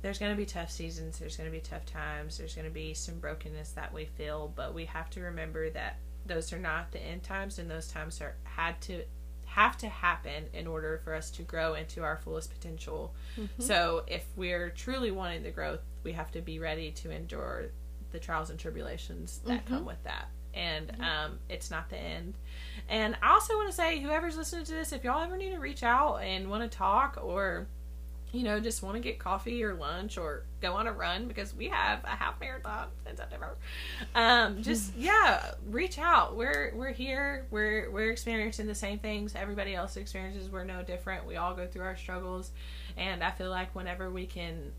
[0.01, 2.73] there's going to be tough seasons, there's going to be tough times, there's going to
[2.73, 6.91] be some brokenness that we feel, but we have to remember that those are not
[6.91, 9.03] the end times and those times are had to
[9.45, 13.13] have to happen in order for us to grow into our fullest potential.
[13.59, 17.65] So, if we're truly wanting the growth, we have to be ready to endure
[18.11, 20.29] the trials and tribulations that come with that.
[20.53, 22.35] And um, it's not the end.
[22.87, 25.59] And I also want to say, whoever's listening to this, if y'all ever need to
[25.59, 27.67] reach out and want to talk or
[28.33, 31.55] you know, just want to get coffee or lunch or go on a run because
[31.55, 33.55] we have a half marathon in September.
[34.15, 36.35] Um, just yeah, reach out.
[36.35, 37.45] We're we're here.
[37.51, 40.49] We're we're experiencing the same things everybody else experiences.
[40.49, 41.27] We're no different.
[41.27, 42.51] We all go through our struggles,
[42.97, 44.71] and I feel like whenever we can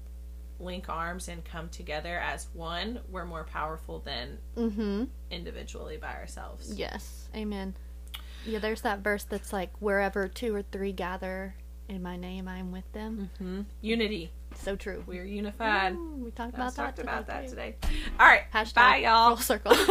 [0.65, 5.05] link arms and come together as one, we're more powerful than mm-hmm.
[5.31, 6.75] individually by ourselves.
[6.75, 7.75] Yes, amen.
[8.47, 11.55] Yeah, there's that verse that's like, wherever two or three gather
[11.89, 13.31] in my name, I'm with them.
[13.39, 14.31] hmm Unity.
[14.57, 15.03] So true.
[15.07, 15.95] We're unified.
[15.95, 17.51] Ooh, we talked about talked that about that too.
[17.51, 17.77] today.
[18.19, 18.43] All right.
[18.53, 19.37] Hashtag Bye, y'all.
[19.37, 19.77] full circle.